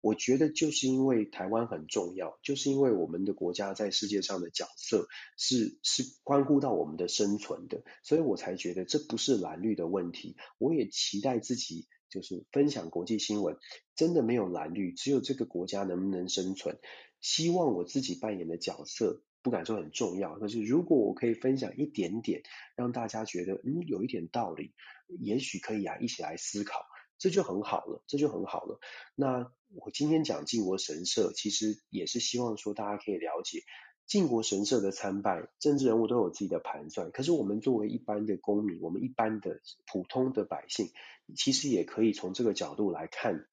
[0.03, 5.07] 我觉得就是因为台湾很重要，就是因为我们的国家在世界上的角色
[5.39, 10.37] 是是关乎到我们的生存的，所以我才觉得这不是蓝绿的问题。
[10.59, 13.57] 我也期待自己就是分享国际新闻，
[13.95, 16.79] 真的没有蓝绿，只有这个国家能不能生存。
[17.21, 22.43] 希望我自己扮演的角色不敢说很重要，可是如果我可以分享一点点，
[22.75, 24.73] 让大家觉得嗯有一点道理，
[25.21, 26.81] 也许可以啊一起来思考。
[27.23, 28.81] 这就很好了，这就很好了。
[29.15, 33.63] 那我今天讲靖国神社，其实也是希望说大家可以了解
[34.07, 37.13] 靖国神社的参拜，政治人物都有自己的盘算。
[37.13, 40.91] 可是我们作为一般的公民，我们一般的普通的百姓，
[41.37, 43.47] 其实也可以从这个角度来看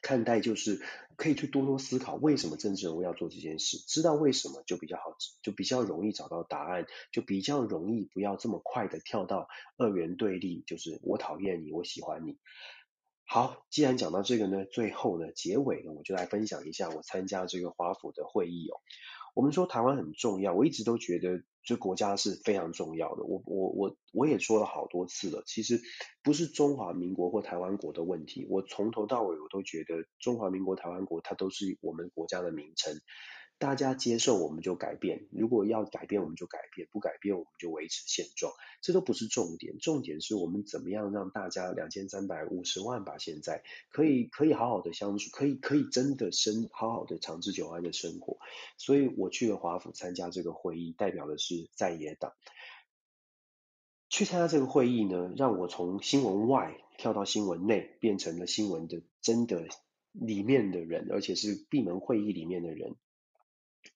[0.00, 0.80] 看待，就是
[1.16, 3.78] 可以去多多思考，为什么政治人物要做这件事？
[3.88, 12.38] 知道为什么就比较好，就比较容易找到答案，就比较容易不要这么快的跳到二元对立，就是我讨厌你，我喜欢你。
[13.26, 18.80] 好，既然讲到这个呢，最后呢，结尾呢，我就来分享一下我参加这个华府的会议哦。
[19.34, 23.24] 我们说台湾很重要，我一直都觉得这国家是非常重要的。
[23.24, 25.80] 我我我我也说了好多次了，其实
[26.22, 33.00] 不是中华民国或台湾国的问题，我从头到尾我都觉得中华民国、台湾国它都是我们国家的名称。
[33.58, 38.52] 大家接受我们就改变，如果要改变我们就改变，不改变我们就维持现状，
[38.82, 48.38] 这都不是重点，重点是我们怎么样让大家两千三百五十万吧，现在可以可以好好的相处，可以可以真的生好好的长治久安的生活，
[48.76, 52.32] 所以我去了华府参加这个会议，代表的是在野党。
[54.10, 59.66] 去参加这个会议呢，让我从新闻外跳到新闻内，变成了新闻的真的
[60.12, 62.94] 里面的人，而且是闭门会议里面的人。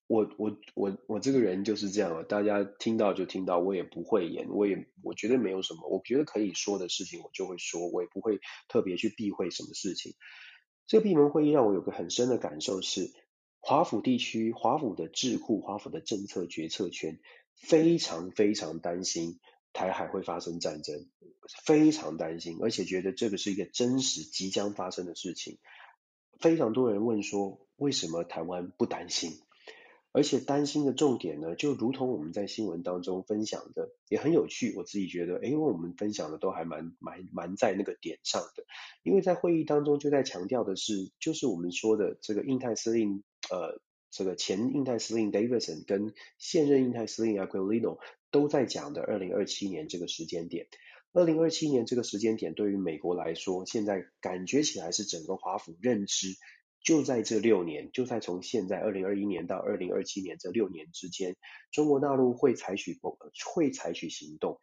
[0.09, 10.15] 我我我我这个人就是这样啊，大家听到就听到，我也不会演，我也我觉得没有什么，我觉得可以说的事情我就会说，我也不会特别去避讳什么事情。
[10.87, 13.13] 这个闭门会议让我有个很深的感受是，
[13.61, 17.21] 华府地区、华府的智库、华府的政策决策圈
[17.55, 19.39] 非常非常担心
[19.75, 21.07] 台海会发生战争，
[21.67, 25.59] 非常担心，而且觉得这个是一个真实即将发生的事情。
[26.41, 29.33] 非常多人问说，为什么台湾不担心？
[30.13, 34.75] 而且担心的重点呢，就如同我们在新闻当中分享的，也很有趣。
[34.77, 38.65] 我自己觉得，诶，因为我们分享的都还蛮蛮蛮在那个点上的。
[39.03, 43.81] 因为在会议当中就在强调的是，就是我们说的这个印太司令，呃，
[44.11, 47.99] 这个前印太司令 Davidson 跟现任印太司令 Aquilino
[48.31, 50.67] 都在讲的二零二七年这个时间点。
[51.13, 56.37] 二零二七年这个时间点对于美国来说，现在感觉起来是整个华府认知。
[56.83, 61.37] 就在这六年，就在从现在二零二一年到二零二七年这六年之间，
[61.71, 62.99] 中国大陆会采取
[63.55, 64.61] 会采取行动。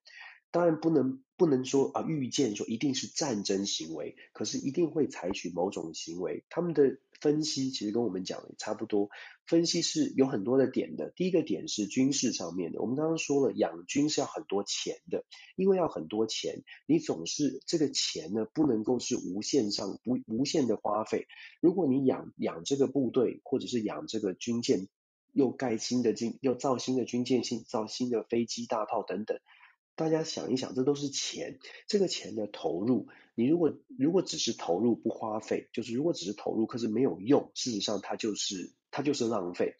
[0.51, 6.45] 当然不能不能说啊预见说一定是战争行为，可是一定会采取某种行为。
[6.49, 9.09] 他们的分析其实跟我们讲的差不多，
[9.45, 11.11] 分析是有很多的点的。
[11.15, 21.27] 第一个点是军事上面的，我们刚刚说了养军是要很多钱的，因为要很多钱，你总是这个钱呢不能够是无限上不无限的花费。
[21.61, 24.87] 如果你养养这个部队或者是养这个军舰，
[25.31, 29.39] 又盖新的军又造新的军舰新造新的飞机大炮等等。
[29.97, 31.57] 大家想一想，这都是钱。
[31.87, 39.75] 这个钱的投入，你如果如果只是投入不花费，就是如果只是投入，可是没有用，事实上它就是它就是浪费。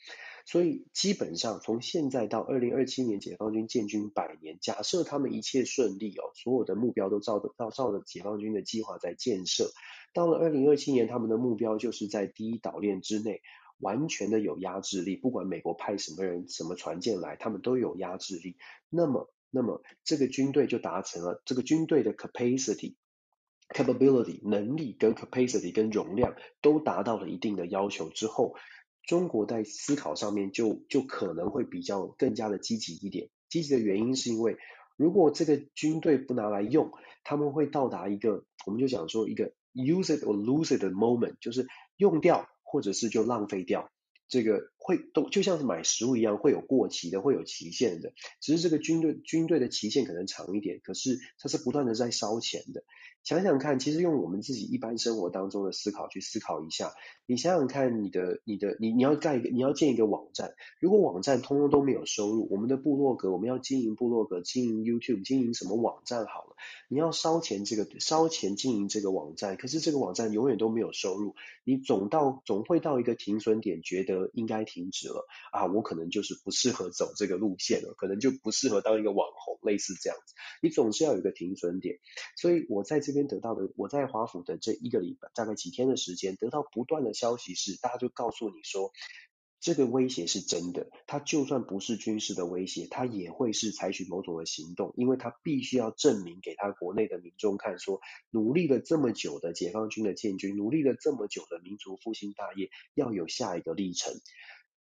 [0.47, 9.72] 所以基本上从现在到二零二七年，解放军建军百年，假设他们一切顺利哦，所有的目标都照着照照着解放军的计划在建设。
[10.14, 13.41] 到了二零二七年，他们的目标就是在第一岛链之内，
[13.80, 18.56] 完全的有压制力，不管美国派什么人、什么船舰来，他们都有压制力。
[18.89, 22.93] 那么那么这个军队就达成了这个军队的 capacity、
[23.70, 28.55] capability 能力跟 capacity 跟容量都达到了一定的要求之后，
[29.07, 33.30] 中国在思考上面就就可能会比较更加的积极一点。
[33.49, 34.57] 积极的原因是因为
[34.97, 36.91] 如果这个军队不拿来用，
[37.24, 43.91] 他们会到达一个我们就讲说一个 use it or lose it 的 moment，就是用掉或者是就浪费掉。
[44.28, 48.11] 这个会都就像是买食物一样，会有过期的，会有期限的。
[48.41, 52.84] 只是这个军队军队的期限可能长一点，可是它是不断的在烧钱的。
[53.26, 56.93] 想想看，其实用我们自己一般生活当中的思考去思考一下，
[57.26, 66.55] 你想想看你，的你的你你要盖一个你要建一个网站，如果网站通通都没有收入，我们的部落格我们要经营部落格，经营 YouTube，经营什么网站好了，
[66.88, 81.97] 你要烧钱这个烧钱经营这个网站，可是这个网站永远都没有收入，你总到总会到一个停损点，觉得应该停止了啊，我可能就是不适合走这个路线了，可能就不适合当一个网红，类似这样子，你总是要有一个停损点，
[82.38, 88.91] 所以我在这边得到的，我在华府的这一个礼拜，大概几天的时间，得到不断的消息是，大家就告诉你说，
[89.59, 97.99] 这个威胁是真的，他就算不是军事的威胁，他也会是采取某种的行动，因为他必须要证明给他国内的民众看，说
[98.30, 104.13] 努力了这么久的解放军的建军，努力了这么久的民族复兴大业，要有下一个历程。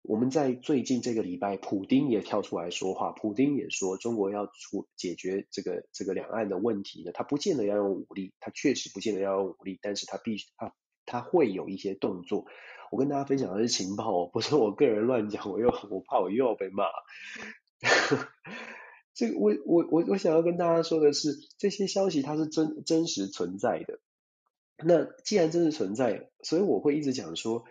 [0.07, 3.13] 我们在最近这个礼拜，普丁也跳出来说话。
[3.13, 10.75] 普丁也说，中国要出解决这个这个两岸的问题呢，他不见得要用武力，他确实不见得要用武力，但是他必须他
[11.07, 12.45] 他会有一些动作。
[12.91, 16.85] 我跟大家分享的是情报，不是我个人乱讲，我又我怕我又要被骂。
[19.15, 24.01] 这个我我我我想要跟大家说的是，这些消息它是真真实存在的。
[24.85, 27.65] 那既然真实存在，所以我会一直讲说，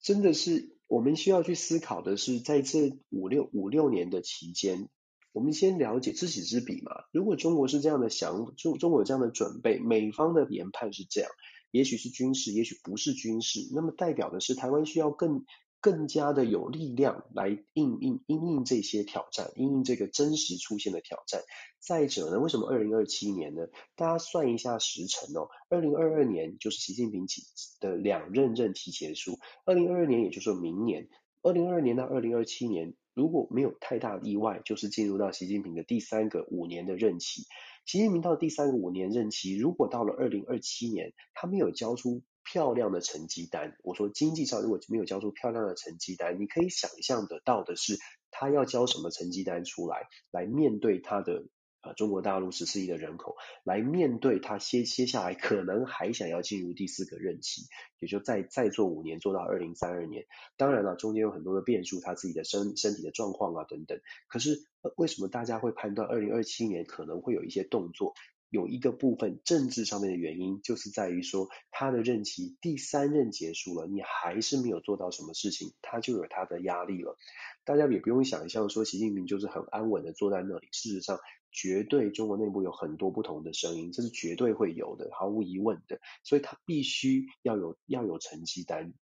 [0.00, 0.74] 真的是。
[0.86, 4.88] 我们需要去思考的是，在这五六五六年的期间，
[5.32, 6.92] 我们先了解知己知彼嘛。
[7.12, 11.30] 如果中国是这样的想，中中国有这样的准备，美方的研判是这样，
[11.70, 15.44] 也许是军事，也许不是军事，那么代表的是台湾需要更。
[15.80, 21.42] 更加的有力量来应应应应这些挑战，应应这个真实出现的挑战。
[21.78, 23.68] 再者呢，为什么二零二七年呢？
[23.94, 27.42] 大家算一下时辰哦，二零二二年就是习近平起
[27.78, 31.08] 的两任任期结束，二零二二年也就是说明年，
[31.42, 37.42] 二零二二年到二零二七年，如果没有太大意外，就是进入到习近平的第三个五年的任期。
[37.84, 42.22] 习近平到第三个五年任期，如果到了二零二七年，他没有交出。
[42.48, 47.98] 漂亮的成绩单，我说经济上如果没有交出漂亮的成绩单，你可以想象得到的是，
[48.30, 51.44] 他要交什么成绩单出来，来面对他的
[51.82, 57.62] 呃中国大陆十四亿的人口，来面对他接接下来可能还想要进入第四个任期，
[57.98, 60.26] 也就再再做五年，做到二零三二年。
[60.56, 64.00] 当然了，中间有很多的变数，他自己的身身体的状况啊等等。
[64.28, 64.64] 可是
[64.96, 68.14] 为什么大家会判断二零二七年可能会有一些动作？
[68.48, 77.16] 有一个部分政治上面的原因，就是在于说他的任期第三任结束了，你还是没有做到什么事情，他就有他的压力了。
[77.64, 81.18] 大家也不用想象说习近平就是很安稳的坐在那里，事实上，
[81.50, 85.98] 绝对中国内部有很多不同的声音，这是绝对会有的，毫无疑问的。
[86.22, 88.94] 所以他必须要有要有成绩单，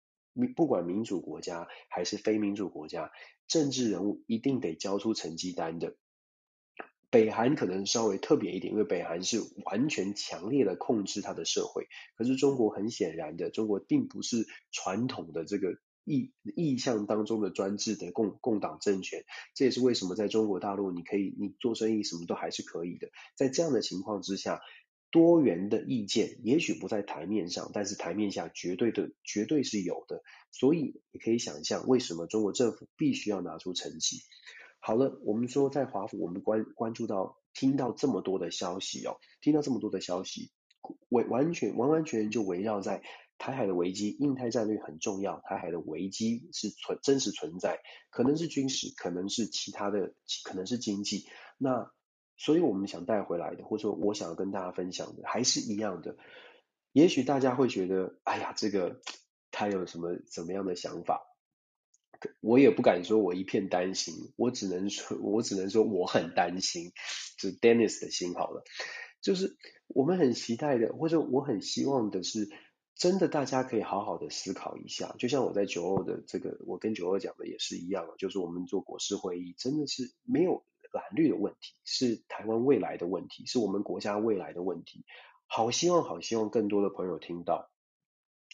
[0.55, 3.11] 不管民主国家还是非民主国家，
[3.49, 5.97] 政治人物一定得交出成绩单的。
[7.13, 11.87] 北韩可能稍微特别一点，因为北韩是完全强烈的控制它的社会。
[12.17, 19.27] 可是中国很显然的，中国并不是传统的这个意意象当中的专制的共共党政权。
[19.55, 23.11] 这也是为什么在中国大陆，你可以你做生意什么都还是可以的。
[23.37, 24.63] 在这样的情况之下，
[25.11, 30.23] 多元的意见也许不在台面上，但是台面下绝对的绝对是有的。
[30.51, 34.23] 所以你可以想象，为什么中国政府必须要拿出成绩。
[34.85, 40.51] 好了，我们说在华府，我们关关注到听到这么多的消息哦，听到这么多的消息，
[41.09, 43.01] 完完全完完全就围绕在
[43.39, 47.79] 台海的危机，印太战略很重要，台海的危机是存真实存在，
[48.11, 51.29] 可能是军事，可能是其他的，可能是经济。
[51.59, 51.93] 那
[52.37, 56.17] 所以我们想带回来的，或者说我想要跟大家分享的，还是一样的。
[56.91, 59.01] 也许大家会觉得，哎呀，这个
[59.53, 61.23] 他有什么怎么样的想法？
[62.41, 66.93] 我也不敢说，我一片担心，我只能说，我只能说我很担心，
[67.39, 68.65] 就是 Dennis 的心好了，
[69.21, 69.57] 就是
[69.89, 72.49] 我们很期待的，或者我很希望的是，
[72.95, 85.05] 真的大家可以好好的思考一下，就像我在九二的这个，我跟九二讲的也是一样，就是我们做国事会议，真的是没有蓝绿的问题，是台湾未来的问题，是我们国家未来的问题，
[85.47, 87.72] 好希望，好希望更多的朋友听到。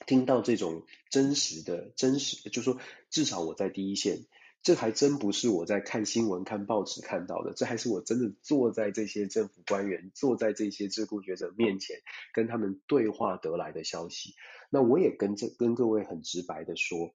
[0.07, 2.79] 听到这种真实的、真实的，就说
[3.11, 4.27] 至少我在第一线，
[4.63, 11.97] 这还真不是我在看新闻、看报纸看到的，这还是我真的坐在这些政府官员、坐在这些智库学者面前
[12.33, 14.35] 跟他们对话得来的消息。
[14.71, 17.15] 那我也跟这跟各位很直白的说，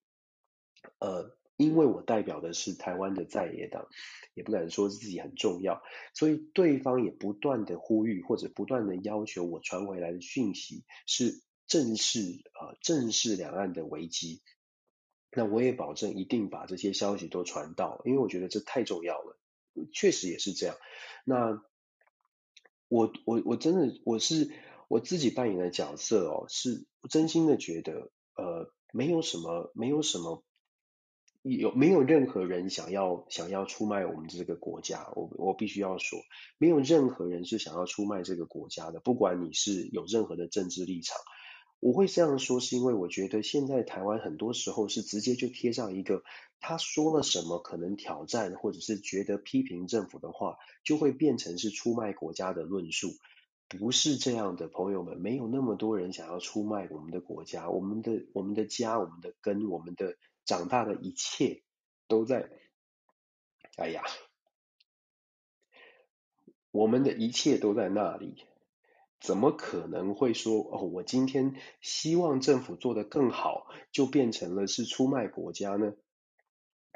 [1.00, 3.88] 呃，因为我代表的是台湾的在野党，
[4.34, 5.82] 也不敢说自己很重要，
[6.14, 11.42] 所以对方也不断的呼吁或者不断的要求我传回来的讯息是。
[11.74, 12.20] 正视
[12.54, 14.44] 啊，正视两岸的危机。
[15.32, 19.40] 那我也保证一定把这些消息都传到，因为我觉得这太重要了，
[19.92, 20.76] 确实也是这样。
[21.26, 21.64] 那
[22.90, 24.52] 我我我真的我是
[24.88, 30.44] 我自己扮演的角色哦，是真心的觉得，呃，没有什么，没有什么。
[31.42, 35.12] 有没有任何人想要想要出卖我们这个国家？
[35.16, 36.20] 我我必须要说，
[36.58, 39.02] 没有任何人是想要出卖这个国家的。
[39.02, 41.18] 不管你是有任何的政治立场，
[41.84, 46.24] 我会这样说，是因为我觉得现在台湾很多时候是直接就贴上一个
[46.62, 53.10] 他说了什么可能挑战，或者是觉得批评政府的话，就会变成是出卖国家的论述。
[53.68, 60.16] 不是这样的，朋友们，没有那么多人想要出卖我们的国家，我们的我们的家，我们的根，我们的。
[60.46, 61.64] 长大的一切
[62.10, 62.50] 都在，
[63.78, 64.04] 哎呀，
[66.70, 68.44] 我们的一切都在那里，
[69.24, 70.84] 怎么可能会说哦？
[70.84, 75.94] 我今天希望政府做得更好，就变成了是出卖国家呢？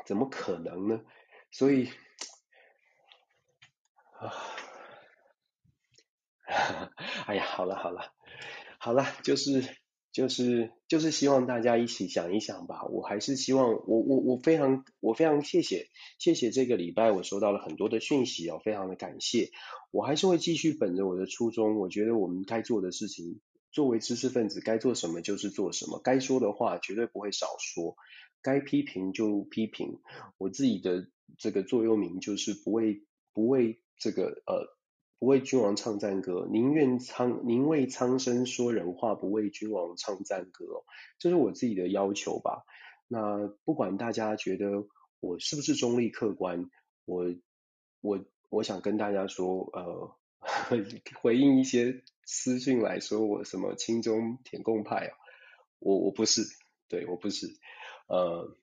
[0.06, 1.02] 怎么可能呢？
[1.52, 1.90] 所以，
[4.20, 4.30] 啊，
[7.28, 8.12] 哎呀，好了好了，
[8.78, 9.78] 好了，就是。
[10.18, 12.84] 就是就是希望大家一起想一想吧。
[12.86, 19.52] 我还是希望我我我非常我非常谢谢谢谢这个礼拜我收到了很多的讯息哦，非常的感谢。
[19.92, 23.42] 我还是会继续本着我的初衷，我觉得我们该做的事情，
[23.72, 27.96] 作为知识分子该做什么就是做什么，该说的话绝对不会少说，
[28.42, 30.00] 该批评就批评。
[30.40, 31.08] 我自己的
[31.38, 33.04] 这个座右铭就是不为
[33.34, 34.77] 不为这个呃。
[35.20, 40.66] 不为君王唱赞歌，宁愿苍宁为苍生说人话，不为君王唱赞歌。
[41.18, 42.66] 这是我自己的要求吧。
[43.08, 44.88] 那不管大家觉得
[45.20, 46.70] 我是不是中立客观，
[47.06, 47.34] 我
[48.02, 50.16] 我我想跟大家说，呃，
[51.20, 55.18] 回应一些私讯来说我什么亲中舔共派啊，
[55.80, 56.44] 我我不是，
[56.90, 57.48] 对，我不是，
[58.08, 58.56] 呃，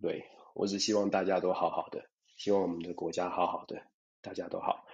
[0.00, 0.24] 对，
[0.54, 3.82] 我只希望大家都好好的，希望我们的国家好好的，
[4.22, 4.86] 大家都好，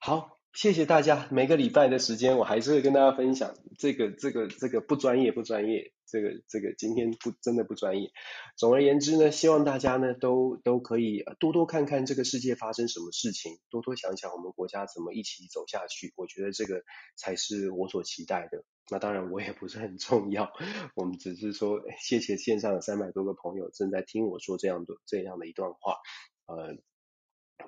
[0.00, 0.37] 好。
[0.54, 8.10] 谢谢大家，每个礼拜的时间，我还是会跟大家分享这个、这个、这个不专业、不专业，这个、这个今天不真的不专业。
[8.56, 16.12] 总而言之呢，希望大家呢都都可以多多看看这个世界发生什么事情，多多想想我们国家怎么一起走下去。
[16.16, 16.82] 我觉得这个
[17.14, 18.64] 才是我所期待的。
[18.90, 20.50] 那当然我也不是很重要，
[20.96, 25.98] 我们只是说谢谢线上的三百多个朋友正在听我说这样的这样的一段话，
[26.46, 26.76] 呃。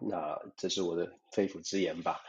[0.01, 2.21] 那这是我的肺腑之言吧。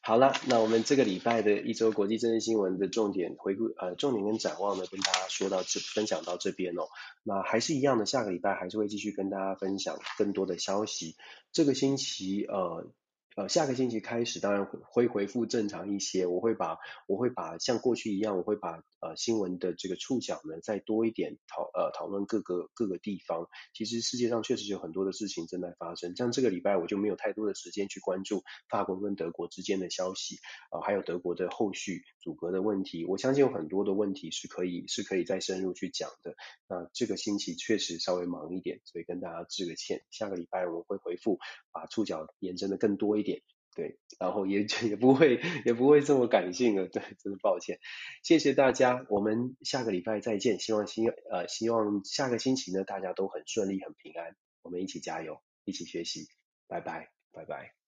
[0.00, 6.82] 好了，那我们这个礼拜的一周国际政治新闻的重点回顾，呃，重点跟展望呢，跟大家说到这，分享到这边哦。
[7.22, 11.16] 那还是一样的，下个礼拜还是会继续跟大家分享更多的消息。
[11.52, 12.86] 这个星期，呃。
[13.36, 16.26] 呃，下个星期开始，当然会恢复正常一些。
[16.26, 23.48] 我会把我会把像过去一样，我会把呃新闻的这个触角呢再多一点讨呃讨论各个各个地方。
[23.72, 26.16] 其实世界上确实有很多的事情正在发生。
[26.16, 30.38] 像这个礼拜我就没有太多的时间去关注法国跟德国之间的消息，
[30.72, 33.06] 呃，还有德国的后续阻隔的问题。
[33.06, 36.34] 我相信有很多的问题是可以是可以再深入去讲的。
[36.68, 40.02] 那这个星期确实稍微忙一点，所以跟大家致个歉。
[40.10, 41.38] 下个礼拜我会回复，
[41.70, 43.42] 把触角延伸的更多一点。
[43.76, 47.78] 对，然后也也不会也不会这么感性了，对，真的抱歉，
[48.20, 56.26] 谢谢大家，我们下个礼拜再见，希望星呃希望下个星期呢大家都很顺利很平安，我们一起加油，一起学习，
[56.66, 57.79] 拜拜，拜拜。